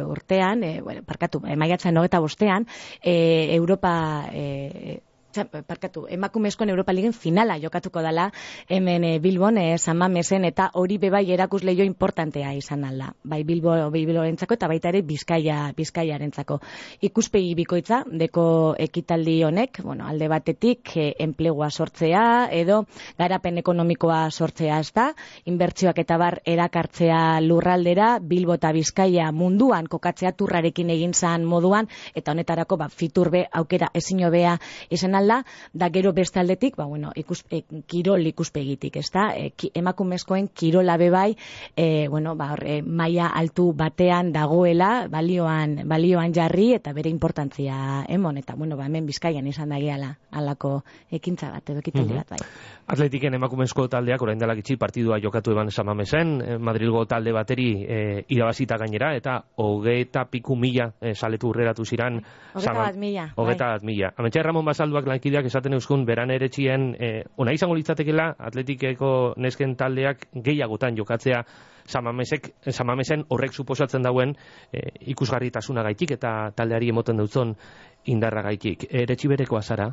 urtean, 0.00 0.64
e, 0.64 0.74
bueno, 0.80 1.04
parkatu, 1.04 1.44
e, 1.44 1.56
maiatzen 1.60 1.92
nogeta 2.00 2.24
bostean, 2.24 2.64
e, 3.02 3.57
Europa 3.58 4.28
eh, 4.32 5.02
parkatu, 5.32 6.06
emakumezkoen 6.08 6.70
Europa 6.70 6.92
Ligen 6.92 7.12
finala 7.12 7.58
jokatuko 7.60 8.00
dala 8.02 8.30
hemen 8.68 9.04
e, 9.04 9.18
Bilbon, 9.18 9.58
e, 9.58 9.78
San 9.78 9.98
eta 10.44 10.70
hori 10.74 10.98
bebai 10.98 11.30
erakus 11.30 11.62
leio 11.64 11.84
importantea 11.84 12.54
izan 12.54 12.84
alda. 12.84 13.12
Bai 13.24 13.42
Bilbo, 13.44 13.90
Bilbo 13.90 14.22
entzako, 14.24 14.54
eta 14.54 14.68
baita 14.68 14.88
ere 14.88 15.02
Bizkaia, 15.02 15.72
Bizkaia 15.76 16.18
rentzako. 16.18 16.60
Ikuspegi 17.00 17.54
bikoitza, 17.54 18.04
deko 18.06 18.74
ekitaldi 18.78 19.42
honek, 19.44 19.82
bueno, 19.82 20.06
alde 20.06 20.28
batetik, 20.28 20.96
e, 20.96 21.14
enplegua 21.18 21.70
sortzea, 21.70 22.48
edo 22.50 22.84
garapen 23.18 23.58
ekonomikoa 23.58 24.30
sortzea 24.30 24.80
ez 24.80 24.92
da, 24.92 25.12
inbertsioak 25.44 25.98
eta 25.98 26.16
bar 26.16 26.40
erakartzea 26.44 27.40
lurraldera, 27.40 28.18
Bilbo 28.20 28.54
eta 28.54 28.72
Bizkaia 28.72 29.30
munduan 29.32 29.86
kokatzea 29.86 30.32
turrarekin 30.32 30.90
egin 30.90 31.12
zan 31.12 31.44
moduan, 31.44 31.88
eta 32.14 32.32
honetarako, 32.32 32.76
ba, 32.76 32.88
fiturbe, 32.88 33.46
aukera 33.52 33.90
ezin 33.94 34.18
izan 34.90 35.14
alda, 35.18 35.42
da 35.72 35.90
gero 35.94 36.12
beste 36.16 36.40
aldetik, 36.40 36.76
ba, 36.78 36.86
bueno, 36.86 37.12
ikus, 37.16 37.42
e, 37.50 37.62
kirol 37.86 38.26
ikuspegitik, 38.30 38.96
ez 39.02 39.10
da? 39.14 39.28
E, 39.36 39.50
ki, 39.56 39.72
emakumezkoen 39.78 40.48
kirola 40.54 40.96
bebai, 41.00 41.36
e, 41.76 42.08
bueno, 42.08 42.34
ba, 42.38 42.54
e, 42.62 42.80
maia 42.82 43.28
altu 43.28 43.72
batean 43.76 44.32
dagoela, 44.32 45.08
balioan, 45.10 45.82
balioan 45.88 46.34
jarri, 46.34 46.72
eta 46.78 46.94
bere 46.96 47.10
importantzia 47.10 48.04
emon, 48.08 48.38
eta, 48.40 48.56
bueno, 48.56 48.76
ba, 48.76 48.86
hemen 48.86 49.06
bizkaian 49.06 49.46
izan 49.46 49.74
da 49.74 49.80
gehala, 49.82 50.14
alako 50.32 50.82
ekintza 51.10 51.50
bat, 51.52 51.70
edo 51.70 51.84
ekitaldi 51.84 52.16
bat, 52.16 52.36
bai. 52.36 52.42
Atletiken 52.88 53.34
emakumezko 53.36 53.84
taldeak 53.92 54.22
orain 54.24 54.40
dela 54.40 54.54
gitxi 54.56 54.78
partidua 54.80 55.18
jokatu 55.20 55.52
eban 55.52 55.70
samamesen, 55.70 56.30
eh, 56.40 56.58
Madrilgo 56.58 57.04
talde 57.06 57.32
bateri 57.36 57.68
e, 57.84 57.98
irabazita 58.32 58.78
gainera, 58.80 59.14
eta 59.16 59.38
hogeta 59.60 60.24
piku 60.30 60.56
mila 60.56 60.88
e, 61.00 61.14
saletu 61.14 61.50
urreratu 61.50 61.84
ziran. 61.84 62.20
Hogeta 62.54 62.76
bat 62.78 62.96
mila. 62.96 63.28
Hogeta 63.36 63.66
bai. 63.66 63.74
bat 63.76 63.84
mila. 63.84 64.12
Ramon 64.48 64.64
Basalduak 64.64 65.04
lankideak 65.08 65.48
esaten 65.50 65.76
euskun, 65.76 66.04
beran 66.08 66.30
ere 66.30 66.48
txien, 66.52 66.90
e, 66.98 67.10
ona 67.36 67.54
izango 67.56 67.76
litzatekela, 67.78 68.30
atletikeko 68.50 69.34
nesken 69.36 69.74
taldeak 69.76 70.28
gehiagotan 70.34 70.96
jokatzea 70.98 71.42
samamesek, 71.88 72.52
samamesen 72.70 73.24
horrek 73.28 73.56
suposatzen 73.56 74.04
dauen 74.04 74.34
e, 74.72 74.84
ikusgarritasuna 75.14 75.84
gaitik 75.88 76.16
eta 76.18 76.34
taldeari 76.56 76.92
emoten 76.92 77.20
dutzen 77.24 77.56
indarra 78.12 78.44
gaitik. 78.50 78.86
Ere 78.90 79.16
txibereko 79.16 79.58
azara? 79.58 79.90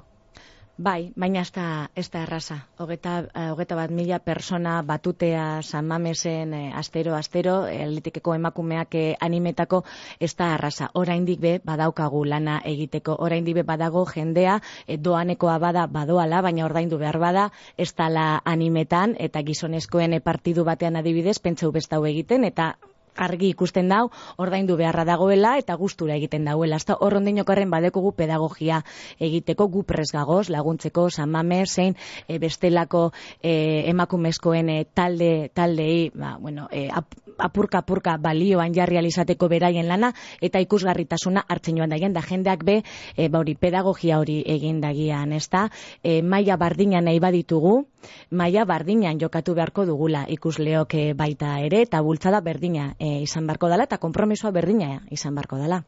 Bai, 0.77 1.13
baina 1.15 1.39
ez 1.39 1.53
da, 1.55 1.89
ez 1.95 2.09
da 2.11 2.25
erraza. 2.25 2.57
Hogeta, 2.83 3.11
uh, 3.23 3.43
hogeta 3.53 3.77
bat 3.79 3.91
mila 3.95 4.17
persona 4.19 4.81
batutea 4.83 5.61
San 5.63 5.85
Mamesen 5.87 6.53
eh, 6.53 6.71
astero, 6.75 7.13
astero, 7.15 7.53
elitikeko 7.71 8.33
emakumeak 8.35 8.97
eh, 8.99 9.13
animetako 9.23 9.85
ez 10.19 10.33
da 10.35 10.49
erraza. 10.57 10.89
Oraindik 10.93 11.39
be 11.39 11.53
badaukagu 11.63 12.25
lana 12.25 12.57
egiteko. 12.65 13.15
Oraindik 13.23 13.55
be 13.55 13.63
badago 13.63 14.03
jendea 14.09 14.57
eh, 14.85 14.97
doanekoa 14.99 15.55
bada 15.63 15.85
badoala, 15.87 16.41
baina 16.41 16.65
ordaindu 16.65 16.99
behar 16.99 17.19
bada 17.23 17.45
ez 17.77 17.93
la 18.09 18.41
animetan 18.43 19.15
eta 19.17 19.43
gizonezkoen 19.47 20.19
partidu 20.21 20.65
batean 20.65 20.97
adibidez 20.97 21.39
pentsau 21.39 21.71
bestau 21.71 22.03
egiten 22.05 22.43
eta 22.43 22.75
argi 23.15 23.49
ikusten 23.53 23.89
dau, 23.89 24.09
ordaindu 24.37 24.77
beharra 24.77 25.05
dagoela 25.07 25.55
eta 25.57 25.75
gustura 25.75 26.15
egiten 26.15 26.45
dauela. 26.45 26.75
Hasta 26.75 26.97
hor 26.99 27.17
ondinokarren 27.21 27.71
badekugu 27.71 28.13
pedagogia 28.17 28.81
egiteko 29.19 29.67
gu 29.71 29.83
presgagoz 29.83 30.49
laguntzeko 30.49 31.09
samame 31.09 31.63
zein 31.65 31.95
e, 32.27 32.39
bestelako 32.39 33.11
e, 33.41 33.85
emakumezkoen 33.89 34.69
e, 34.69 34.79
talde 34.93 35.49
taldei, 35.53 36.11
ba, 36.13 36.35
bueno, 36.39 36.67
e, 36.71 36.89
apurka 37.37 37.79
apurka 37.79 38.17
balioan 38.17 38.73
jarri 38.73 38.97
alizateko 38.97 39.49
beraien 39.51 39.87
lana 39.87 40.11
eta 40.41 40.61
ikusgarritasuna 40.63 41.45
hartzen 41.47 41.77
joan 41.79 41.91
daien 41.91 42.13
da 42.13 42.21
jendeak 42.21 42.63
be 42.63 42.81
e, 43.15 43.27
ba 43.29 43.39
hori 43.39 43.55
pedagogia 43.55 44.19
hori 44.19 44.41
egin 44.45 44.81
dagian, 44.81 45.33
ezta? 45.33 45.69
E, 46.03 46.21
maila 46.21 46.57
bardina 46.57 47.01
nahi 47.01 47.19
baditugu, 47.19 47.85
maila 48.31 48.65
bardinan 48.65 49.19
jokatu 49.19 49.55
beharko 49.55 49.85
dugula 49.85 50.25
ikusleok 50.29 50.93
e, 50.93 51.13
baita 51.13 51.59
ere 51.65 51.81
eta 51.85 52.01
bultzada 52.01 52.41
berdina 52.41 52.93
e, 52.99 53.21
izan 53.23 53.47
barko 53.47 53.69
dela 53.71 53.85
eta 53.87 53.97
konpromisoa 53.97 54.51
berdina 54.51 55.01
izan 55.11 55.35
barko 55.35 55.57
dela. 55.61 55.83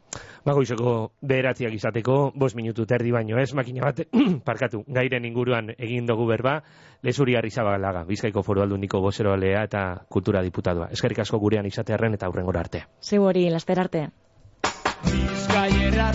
Bagoizeko 0.45 1.11
beheratziak 1.21 1.73
izateko, 1.73 2.31
bos 2.35 2.53
minutu 2.55 2.85
terdi 2.85 3.11
baino 3.11 3.39
ez, 3.39 3.53
makina 3.53 3.83
bat, 3.89 4.03
parkatu, 4.49 4.83
gairen 4.87 5.25
inguruan 5.25 5.73
egin 5.77 6.07
dugu 6.07 6.27
berba, 6.29 6.61
lezuri 7.03 7.35
harri 7.35 7.51
zabalaga, 7.51 8.03
bizkaiko 8.07 8.43
foru 8.43 8.61
aldu 8.63 8.77
niko 8.77 9.03
alea 9.33 9.63
eta 9.63 10.05
kultura 10.09 10.41
diputatua. 10.41 10.89
Eskerrik 10.91 11.19
asko 11.19 11.39
gurean 11.39 11.65
izatearen 11.65 12.13
eta 12.13 12.25
aurrengora 12.27 12.59
arte. 12.59 12.85
Zeu 13.01 13.23
hori, 13.23 13.49
laster 13.49 13.79
arte. 13.79 14.09
Bizkaierra 15.03 16.11